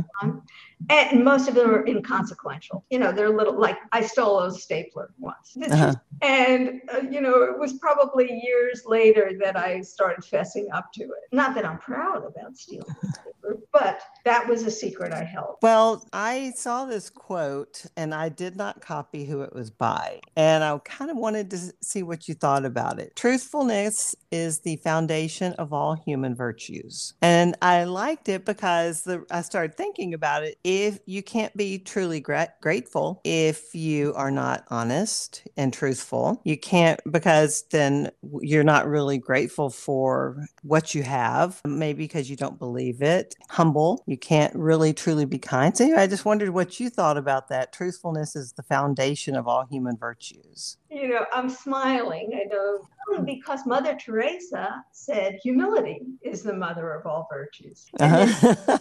And 0.89 1.23
most 1.23 1.47
of 1.47 1.55
them 1.55 1.69
are 1.69 1.85
inconsequential. 1.85 2.83
You 2.89 2.99
know, 2.99 3.11
they're 3.11 3.29
little, 3.29 3.59
like 3.59 3.77
I 3.91 4.01
stole 4.01 4.39
a 4.39 4.51
stapler 4.51 5.13
once. 5.19 5.55
Uh-huh. 5.61 5.93
And, 6.21 6.81
uh, 6.93 7.01
you 7.09 7.21
know, 7.21 7.43
it 7.43 7.57
was 7.57 7.73
probably 7.73 8.41
years 8.43 8.83
later 8.85 9.31
that 9.43 9.57
I 9.57 9.81
started 9.81 10.23
fessing 10.23 10.65
up 10.73 10.91
to 10.93 11.03
it. 11.03 11.31
Not 11.31 11.55
that 11.55 11.65
I'm 11.65 11.77
proud 11.77 12.25
about 12.25 12.57
stealing 12.57 12.85
stapler, 13.13 13.57
but 13.71 14.01
that 14.25 14.47
was 14.47 14.63
a 14.63 14.71
secret 14.71 15.13
I 15.13 15.23
held. 15.23 15.57
Well, 15.61 16.05
I 16.13 16.53
saw 16.55 16.85
this 16.85 17.09
quote 17.09 17.85
and 17.95 18.13
I 18.13 18.29
did 18.29 18.55
not 18.55 18.81
copy 18.81 19.25
who 19.25 19.41
it 19.41 19.53
was 19.53 19.69
by. 19.69 20.19
And 20.35 20.63
I 20.63 20.77
kind 20.79 21.11
of 21.11 21.17
wanted 21.17 21.49
to 21.51 21.59
see 21.81 22.03
what 22.03 22.27
you 22.27 22.33
thought 22.33 22.65
about 22.65 22.99
it. 22.99 23.15
Truthfulness 23.15 24.15
is 24.31 24.59
the 24.59 24.77
foundation 24.77 25.53
of 25.53 25.73
all 25.73 25.93
human 25.93 26.35
virtues. 26.35 27.13
And 27.21 27.50
I 27.61 27.85
liked 27.85 28.29
it 28.29 28.45
because 28.45 29.03
the, 29.03 29.25
I 29.31 29.41
started 29.41 29.75
thinking 29.75 30.13
about 30.13 30.43
it 30.43 30.57
if 30.63 30.99
you 31.05 31.23
can't 31.23 31.55
be 31.55 31.79
truly 31.79 32.19
gra- 32.19 32.53
grateful 32.61 33.21
if 33.23 33.73
you 33.73 34.13
are 34.15 34.31
not 34.31 34.65
honest 34.69 35.43
and 35.57 35.73
truthful. 35.73 36.41
You 36.43 36.57
can't 36.57 36.99
because 37.09 37.63
then 37.71 38.11
you're 38.41 38.63
not 38.63 38.87
really 38.87 39.17
grateful 39.17 39.69
for 39.69 40.45
what 40.63 40.93
you 40.95 41.03
have, 41.03 41.61
maybe 41.65 42.03
because 42.03 42.29
you 42.29 42.35
don't 42.35 42.59
believe 42.59 43.01
it. 43.01 43.35
Humble, 43.49 44.03
you 44.07 44.17
can't 44.17 44.55
really 44.55 44.93
truly 44.93 45.25
be 45.25 45.39
kind. 45.39 45.75
So 45.75 45.95
I 45.95 46.07
just 46.07 46.25
wondered 46.25 46.51
what 46.51 46.79
you 46.79 46.89
thought 46.89 47.17
about 47.17 47.49
that. 47.49 47.73
Truthfulness 47.73 48.35
is 48.35 48.53
the 48.53 48.63
foundation 48.63 49.35
of 49.35 49.47
all 49.47 49.65
human 49.69 49.97
virtues. 49.97 50.77
You 50.91 51.07
know, 51.07 51.25
I'm 51.31 51.49
smiling. 51.49 52.31
I 52.33 52.43
know 52.53 52.85
because 53.23 53.65
Mother 53.65 53.95
Teresa 53.95 54.83
said 54.91 55.39
humility 55.41 56.01
is 56.21 56.43
the 56.43 56.53
mother 56.53 56.91
of 56.93 57.05
all 57.05 57.27
virtues. 57.31 57.85
Uh-huh. 57.99 58.77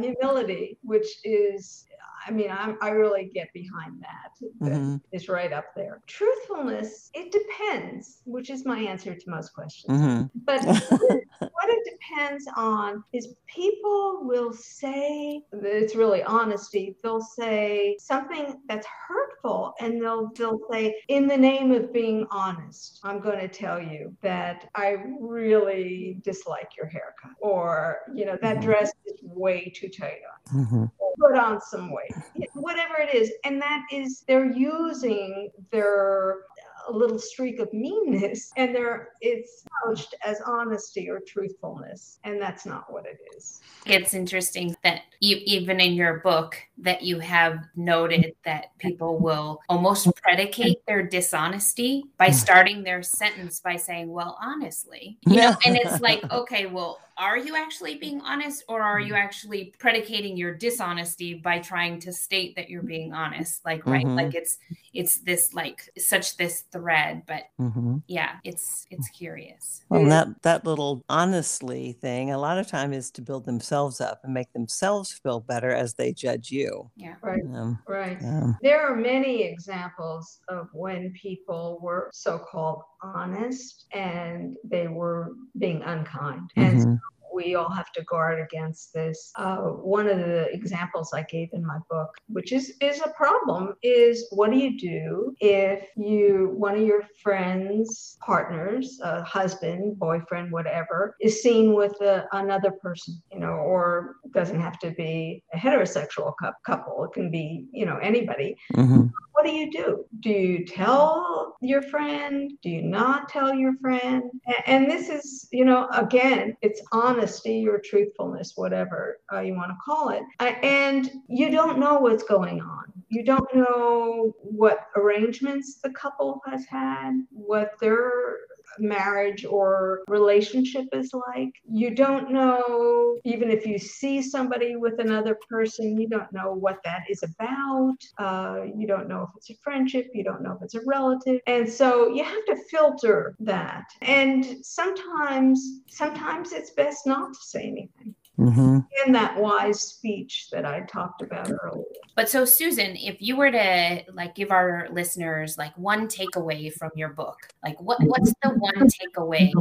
humility, 0.00 0.78
which 0.82 1.18
is 1.24 1.84
I 2.26 2.30
mean, 2.30 2.50
I'm, 2.50 2.76
i 2.80 2.90
really 2.90 3.30
get 3.32 3.52
behind 3.52 4.02
that. 4.02 4.32
Mm-hmm. 4.60 4.96
It's 5.12 5.28
right 5.28 5.52
up 5.52 5.66
there. 5.74 6.00
Truthfulness, 6.06 7.10
it 7.14 7.32
depends, 7.32 8.22
which 8.24 8.50
is 8.50 8.64
my 8.64 8.78
answer 8.78 9.14
to 9.14 9.30
most 9.30 9.52
questions. 9.52 10.00
Mm-hmm. 10.00 10.38
But 10.44 10.64
what 11.38 11.68
it 11.68 11.98
depends 11.98 12.46
on 12.56 13.02
is 13.12 13.34
people 13.46 14.20
will 14.22 14.52
say, 14.52 15.42
it's 15.52 15.94
really 15.94 16.22
honesty, 16.22 16.96
they'll 17.02 17.20
say 17.20 17.96
something 17.98 18.60
that's 18.68 18.86
hurtful 19.08 19.74
and 19.80 20.00
they'll, 20.00 20.30
they'll 20.36 20.60
say, 20.70 20.94
in 21.08 21.26
the 21.26 21.36
name 21.36 21.72
of 21.72 21.92
being 21.92 22.26
honest, 22.30 23.00
I'm 23.02 23.20
going 23.20 23.38
to 23.38 23.48
tell 23.48 23.80
you 23.80 24.14
that 24.22 24.68
I 24.74 24.96
really 25.20 26.18
dislike 26.22 26.70
your 26.76 26.86
haircut 26.86 27.32
or, 27.40 27.98
you 28.14 28.24
know, 28.24 28.38
that 28.42 28.56
mm-hmm. 28.56 28.66
dress 28.66 28.92
is 29.06 29.18
way 29.22 29.72
too 29.74 29.88
tight 29.88 30.20
on. 30.52 30.64
Mm-hmm. 30.64 30.84
Put 31.20 31.36
on 31.36 31.60
some 31.60 31.92
weight 31.92 32.11
whatever 32.54 32.94
it 32.98 33.14
is. 33.14 33.32
And 33.44 33.60
that 33.60 33.82
is, 33.90 34.24
they're 34.26 34.50
using 34.50 35.50
their 35.70 36.44
uh, 36.88 36.92
little 36.92 37.18
streak 37.18 37.58
of 37.60 37.72
meanness 37.72 38.52
and 38.56 38.74
they're 38.74 39.10
it's 39.20 39.64
couched 39.84 40.14
as 40.24 40.40
honesty 40.46 41.08
or 41.08 41.20
truthfulness 41.20 42.18
and 42.24 42.40
that's 42.40 42.66
not 42.66 42.92
what 42.92 43.06
it 43.06 43.18
is. 43.36 43.60
It's 43.86 44.14
interesting 44.14 44.76
that 44.82 45.02
you 45.20 45.38
even 45.44 45.80
in 45.80 45.94
your 45.94 46.20
book 46.20 46.56
that 46.78 47.02
you 47.02 47.18
have 47.20 47.58
noted 47.76 48.34
that 48.44 48.76
people 48.78 49.18
will 49.18 49.60
almost 49.68 50.08
predicate 50.16 50.84
their 50.86 51.02
dishonesty 51.02 52.04
by 52.16 52.28
hmm. 52.28 52.32
starting 52.32 52.82
their 52.82 53.02
sentence 53.02 53.60
by 53.60 53.76
saying 53.76 54.10
well 54.10 54.38
honestly. 54.40 55.18
You 55.26 55.36
know 55.36 55.56
and 55.64 55.76
it's 55.76 56.00
like 56.00 56.30
okay 56.32 56.66
well 56.66 57.00
are 57.18 57.38
you 57.38 57.56
actually 57.56 57.96
being 57.96 58.20
honest 58.22 58.64
or 58.68 58.82
are 58.82 59.00
you 59.00 59.14
actually 59.14 59.74
predicating 59.78 60.36
your 60.36 60.54
dishonesty 60.54 61.34
by 61.34 61.58
trying 61.58 61.98
to 62.00 62.12
state 62.12 62.56
that 62.56 62.68
you're 62.68 62.82
being 62.82 63.12
honest? 63.12 63.64
Like 63.64 63.86
right 63.86 64.04
mm-hmm. 64.04 64.16
like 64.16 64.34
it's 64.34 64.58
it's 64.92 65.18
this 65.18 65.54
like 65.54 65.90
such 65.96 66.36
this 66.36 66.64
thread 66.72 67.22
but 67.26 67.44
mm-hmm. 67.60 67.98
yeah 68.06 68.36
it's 68.44 68.86
it's 68.90 69.08
curious. 69.08 69.84
Well 69.88 70.04
that 70.06 70.42
that 70.42 70.64
little 70.64 71.04
honestly 71.08 71.92
thing 72.00 72.30
a 72.30 72.38
lot 72.38 72.58
of 72.58 72.66
time 72.66 72.92
is 72.92 73.10
to 73.12 73.22
build 73.22 73.44
themselves 73.44 74.00
up 74.00 74.20
and 74.24 74.34
make 74.34 74.52
themselves 74.52 75.12
feel 75.12 75.40
better 75.40 75.72
as 75.72 75.94
they 75.94 76.12
judge 76.12 76.50
you. 76.50 76.90
Yeah. 76.96 77.14
Right. 77.22 77.42
Um, 77.54 77.78
right. 77.86 78.18
Um, 78.22 78.58
there 78.62 78.80
are 78.80 78.96
many 78.96 79.42
examples 79.42 80.40
of 80.48 80.68
when 80.72 81.12
people 81.12 81.78
were 81.82 82.10
so-called 82.12 82.82
honest 83.02 83.86
and 83.92 84.56
they 84.64 84.88
were 84.88 85.32
being 85.58 85.82
unkind 85.82 86.50
and 86.56 86.78
mm-hmm 86.78 86.94
we 87.32 87.54
all 87.54 87.70
have 87.70 87.90
to 87.92 88.02
guard 88.02 88.40
against 88.40 88.92
this. 88.92 89.32
Uh, 89.36 89.56
one 89.56 90.06
of 90.08 90.18
the 90.18 90.52
examples 90.52 91.12
I 91.14 91.22
gave 91.22 91.48
in 91.52 91.64
my 91.64 91.78
book, 91.90 92.10
which 92.28 92.52
is 92.52 92.74
is 92.80 93.00
a 93.00 93.10
problem, 93.10 93.74
is 93.82 94.26
what 94.30 94.50
do 94.50 94.58
you 94.58 94.78
do 94.78 95.34
if 95.40 95.86
you 95.96 96.52
one 96.56 96.76
of 96.76 96.82
your 96.82 97.02
friends, 97.22 98.18
partners, 98.20 98.98
uh, 99.02 99.22
husband, 99.22 99.98
boyfriend, 99.98 100.52
whatever, 100.52 101.16
is 101.20 101.42
seen 101.42 101.74
with 101.74 102.00
a, 102.00 102.26
another 102.32 102.72
person, 102.82 103.20
you 103.32 103.38
know, 103.38 103.52
or 103.52 104.16
doesn't 104.32 104.60
have 104.60 104.78
to 104.80 104.90
be 104.92 105.42
a 105.54 105.56
heterosexual 105.56 106.34
couple. 106.66 107.04
It 107.04 107.12
can 107.12 107.30
be, 107.30 107.66
you 107.72 107.86
know, 107.86 107.98
anybody. 107.98 108.56
Mm-hmm 108.74 109.08
what 109.42 109.50
do 109.50 109.56
you 109.56 109.70
do? 109.72 110.04
Do 110.20 110.30
you 110.30 110.64
tell 110.64 111.56
your 111.60 111.82
friend? 111.82 112.52
Do 112.62 112.70
you 112.70 112.82
not 112.82 113.28
tell 113.28 113.52
your 113.52 113.74
friend? 113.80 114.22
And, 114.68 114.88
this 114.88 115.08
is, 115.08 115.48
you 115.50 115.64
know, 115.64 115.88
again, 115.92 116.56
it's 116.62 116.80
honesty 116.92 117.66
or 117.66 117.80
truthfulness, 117.84 118.52
whatever 118.54 119.18
uh, 119.32 119.40
you 119.40 119.54
want 119.54 119.70
to 119.70 119.76
call 119.84 120.10
it. 120.10 120.22
And 120.38 121.10
you 121.28 121.50
don't 121.50 121.80
know 121.80 121.98
what's 121.98 122.22
going 122.22 122.60
on. 122.60 122.84
You 123.08 123.24
don't 123.24 123.52
know 123.52 124.32
what 124.38 124.86
arrangements 124.94 125.80
the 125.82 125.90
couple 125.90 126.40
has 126.46 126.64
had, 126.66 127.14
what 127.30 127.72
their 127.80 128.36
marriage 128.78 129.44
or 129.44 130.02
relationship 130.08 130.86
is 130.92 131.10
like. 131.28 131.50
You 131.70 131.94
don't 131.94 132.32
know, 132.32 133.18
even 133.24 133.50
if 133.50 133.66
you 133.66 133.78
see 133.78 134.22
somebody 134.22 134.76
with 134.76 134.98
another 134.98 135.38
person, 135.48 135.98
you 135.98 136.08
don't 136.08 136.32
know 136.32 136.52
what 136.52 136.78
that 136.84 137.02
is 137.08 137.22
about. 137.22 137.96
Uh, 138.18 138.64
you 138.76 138.86
don't 138.86 139.08
know 139.08 139.22
if 139.22 139.30
it's 139.36 139.50
a 139.50 139.54
friendship, 139.62 140.08
you 140.14 140.24
don't 140.24 140.42
know 140.42 140.52
if 140.52 140.62
it's 140.62 140.74
a 140.74 140.80
relative. 140.86 141.40
And 141.46 141.68
so 141.68 142.08
you 142.08 142.24
have 142.24 142.44
to 142.46 142.56
filter 142.70 143.34
that. 143.40 143.84
And 144.00 144.44
sometimes, 144.64 145.82
sometimes 145.88 146.52
it's 146.52 146.70
best 146.70 147.06
not 147.06 147.32
to 147.32 147.40
say 147.40 147.62
anything. 147.62 148.14
Mm-hmm. 148.38 148.78
In 149.06 149.12
that 149.12 149.38
wise 149.38 149.80
speech 149.80 150.48
that 150.52 150.64
I 150.64 150.80
talked 150.80 151.20
about 151.20 151.50
earlier. 151.50 151.84
But 152.16 152.28
so, 152.30 152.44
Susan, 152.44 152.96
if 152.96 153.16
you 153.20 153.36
were 153.36 153.50
to 153.50 154.02
like 154.14 154.34
give 154.34 154.50
our 154.50 154.88
listeners 154.90 155.58
like 155.58 155.76
one 155.76 156.08
takeaway 156.08 156.72
from 156.72 156.90
your 156.94 157.10
book, 157.10 157.36
like 157.62 157.80
what 157.80 158.02
what's 158.02 158.32
the 158.42 158.50
one 158.50 158.88
takeaway 158.88 159.52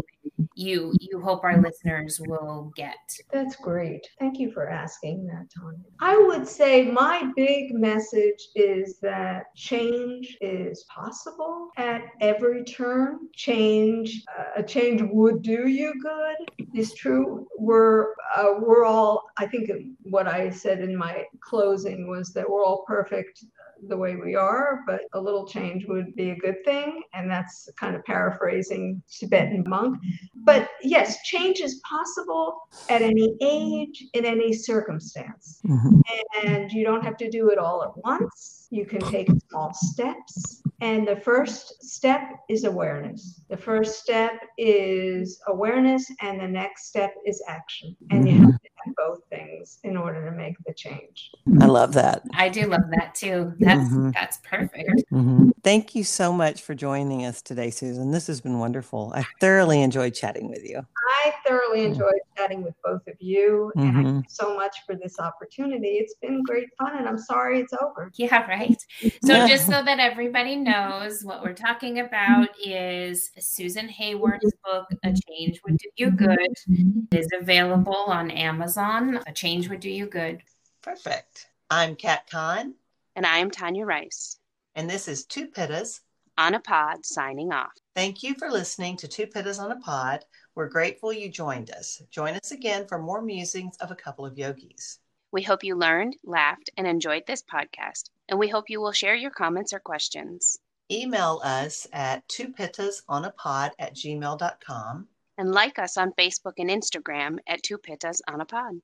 you 0.56 0.94
you 1.00 1.22
hope 1.22 1.44
our 1.44 1.62
listeners 1.62 2.22
will 2.28 2.72
get? 2.76 2.96
That's 3.32 3.56
great. 3.56 4.08
Thank 4.20 4.40
you 4.40 4.52
for 4.52 4.70
asking 4.70 5.28
that, 5.28 5.48
Tanya. 5.54 5.80
I 6.00 6.18
would 6.18 6.48
say 6.48 6.86
my 6.86 7.32
big 7.36 7.74
message 7.74 8.50
is 8.56 9.00
that 9.00 9.56
change 9.56 10.38
is 10.42 10.86
possible 10.86 11.70
at 11.78 12.04
every 12.20 12.64
turn. 12.64 13.20
Change, 13.36 14.24
uh, 14.38 14.44
a 14.58 14.64
change 14.64 15.02
would 15.12 15.42
do 15.42 15.68
you 15.68 15.94
good. 16.02 16.61
Is 16.74 16.94
true. 16.94 17.48
We're 17.58 18.14
uh, 18.36 18.54
we're 18.60 18.86
all. 18.86 19.30
I 19.38 19.46
think 19.46 19.70
what 20.04 20.28
I 20.28 20.50
said 20.50 20.80
in 20.80 20.96
my 20.96 21.26
closing 21.42 22.10
was 22.10 22.32
that 22.34 22.50
we're 22.50 22.64
all 22.64 22.84
perfect 22.88 23.44
the 23.88 23.98
way 23.98 24.16
we 24.16 24.36
are, 24.36 24.82
but 24.86 25.02
a 25.14 25.20
little 25.20 25.48
change 25.48 25.86
would 25.88 26.16
be 26.16 26.32
a 26.32 26.36
good 26.36 26.64
thing. 26.66 27.02
And 27.14 27.30
that's 27.30 27.70
kind 27.78 27.96
of 27.96 28.04
paraphrasing 28.06 29.02
Tibetan 29.10 29.64
monk. 29.68 29.98
But 30.36 30.70
yes, 30.82 31.22
change 31.24 31.60
is 31.60 31.82
possible 31.90 32.68
at 32.90 33.02
any 33.02 33.36
age, 33.42 34.06
in 34.14 34.26
any 34.26 34.54
circumstance. 34.54 35.62
Mm-hmm. 35.66 36.48
And 36.48 36.72
you 36.72 36.84
don't 36.84 37.04
have 37.04 37.18
to 37.18 37.30
do 37.30 37.50
it 37.50 37.58
all 37.58 37.84
at 37.84 37.98
once. 38.04 38.61
You 38.72 38.86
can 38.86 39.02
take 39.02 39.30
small 39.50 39.74
steps. 39.74 40.64
And 40.80 41.08
the 41.08 41.18
first 41.18 41.84
step 41.84 42.22
is 42.50 42.64
awareness. 42.64 43.42
The 43.50 43.58
first 43.58 44.00
step 44.00 44.32
is 44.58 45.40
awareness, 45.48 46.10
and 46.22 46.40
the 46.40 46.48
next 46.48 46.88
step 46.88 47.14
is 47.26 47.44
action. 47.48 47.96
And 48.10 48.28
you 48.28 48.42
have 48.42 48.62
to 48.62 48.70
have 48.86 48.96
both 48.96 49.20
things 49.30 49.78
in 49.84 49.98
order 49.98 50.26
to 50.30 50.36
make 50.36 50.56
the 50.66 50.74
change. 50.74 51.32
I 51.60 51.66
love 51.66 51.94
that. 51.94 52.24
I 52.34 52.50
do 52.50 52.66
love 52.66 52.90
that 52.98 53.14
too. 53.14 53.54
That's 53.60 53.90
mm-hmm. 53.90 54.12
that's 54.12 54.40
perfect. 54.44 55.04
Mm-hmm. 55.12 55.50
Thank 55.64 55.94
you 55.94 56.04
so 56.04 56.34
much 56.34 56.64
for 56.64 56.74
joining 56.74 57.26
us 57.26 57.42
today, 57.42 57.70
Susan. 57.70 58.12
This 58.12 58.26
has 58.28 58.42
been 58.42 58.58
wonderful. 58.58 59.12
I 59.14 59.26
thoroughly 59.40 59.84
enjoyed 59.84 60.16
chatting 60.16 60.50
with 60.50 60.64
you. 60.64 60.88
I 61.24 61.34
thoroughly 61.46 61.86
enjoyed 61.86 62.20
chatting 62.36 62.64
with 62.64 62.74
both 62.84 63.06
of 63.08 63.16
you, 63.20 63.72
and 63.76 63.84
mm-hmm. 63.84 64.04
thank 64.04 64.26
you 64.26 64.30
so 64.30 64.56
much 64.56 64.78
for 64.86 64.96
this 64.96 65.20
opportunity. 65.20 65.98
It's 66.00 66.16
been 66.16 66.42
great 66.44 66.70
fun, 66.80 66.98
and 66.98 67.08
I'm 67.08 67.18
sorry 67.18 67.60
it's 67.60 67.74
over. 67.74 68.12
Yeah, 68.16 68.46
right. 68.48 68.82
So 69.24 69.48
just 69.48 69.66
so 69.68 69.84
that 69.84 70.00
everybody 70.00 70.56
knows, 70.56 71.24
what 71.24 71.44
we're 71.44 71.54
talking 71.54 72.00
about 72.00 72.50
is 72.60 73.30
Susan 73.40 73.88
Hayward's 73.88 74.52
book, 74.64 74.88
A 75.04 75.14
Change 75.28 75.62
Would 75.66 75.78
Do 75.78 75.90
You 75.98 76.12
Good, 76.12 76.40
it 76.68 77.18
is 77.20 77.28
available 77.40 78.06
on 78.08 78.32
Amazon. 78.32 79.20
A 79.28 79.32
Change 79.32 79.70
Would 79.70 79.82
Do 79.82 79.90
You 79.90 80.08
Good. 80.08 80.42
Perfect. 80.82 81.48
I'm 81.70 81.96
Kat 81.96 82.28
Kahn. 82.30 82.74
And 83.16 83.26
I'm 83.26 83.52
Tanya 83.52 83.86
Rice. 83.86 84.40
And 84.76 84.90
this 84.90 85.08
is 85.08 85.26
Two 85.26 85.48
Pittas 85.48 86.00
on 86.38 86.54
a 86.54 86.60
Pod 86.60 87.06
signing 87.06 87.52
off. 87.52 87.72
Thank 87.96 88.24
you 88.24 88.36
for 88.36 88.50
listening 88.50 88.98
to 88.98 89.08
Two 89.08 89.28
Pittas 89.28 89.60
on 89.60 89.72
a 89.72 89.80
Pod. 89.80 90.26
We're 90.56 90.67
grateful 90.67 91.13
you 91.13 91.30
joined 91.30 91.72
us. 91.72 92.02
Join 92.10 92.34
us 92.36 92.52
again 92.52 92.88
for 92.88 93.00
more 93.00 93.22
musings 93.22 93.78
of 93.78 93.91
a 93.91 93.96
couple 93.96 94.26
of 94.26 94.38
yogis. 94.38 95.00
We 95.32 95.44
hope 95.44 95.63
you 95.63 95.76
learned, 95.76 96.17
laughed, 96.26 96.70
and 96.76 96.86
enjoyed 96.86 97.24
this 97.26 97.41
podcast, 97.41 98.10
and 98.28 98.38
we 98.38 98.50
hope 98.50 98.70
you 98.70 98.82
will 98.82 98.91
share 98.91 99.15
your 99.15 99.32
comments 99.32 99.72
or 99.72 99.80
questions. 99.80 100.58
Email 100.91 101.39
us 101.44 101.88
at 101.94 102.28
two 102.28 102.50
pittas 102.50 103.02
on 103.08 103.24
a 103.24 103.32
pod 103.32 103.72
at 103.80 103.96
gmail.com. 103.96 105.08
And 105.38 105.52
like 105.54 105.80
us 105.80 105.96
on 105.96 106.12
Facebook 106.20 106.54
and 106.58 106.70
Instagram 106.70 107.38
at 107.48 107.63
two 107.63 107.78
pittas 107.78 108.20
on 108.28 108.41
a 108.41 108.46
pod. 108.46 108.82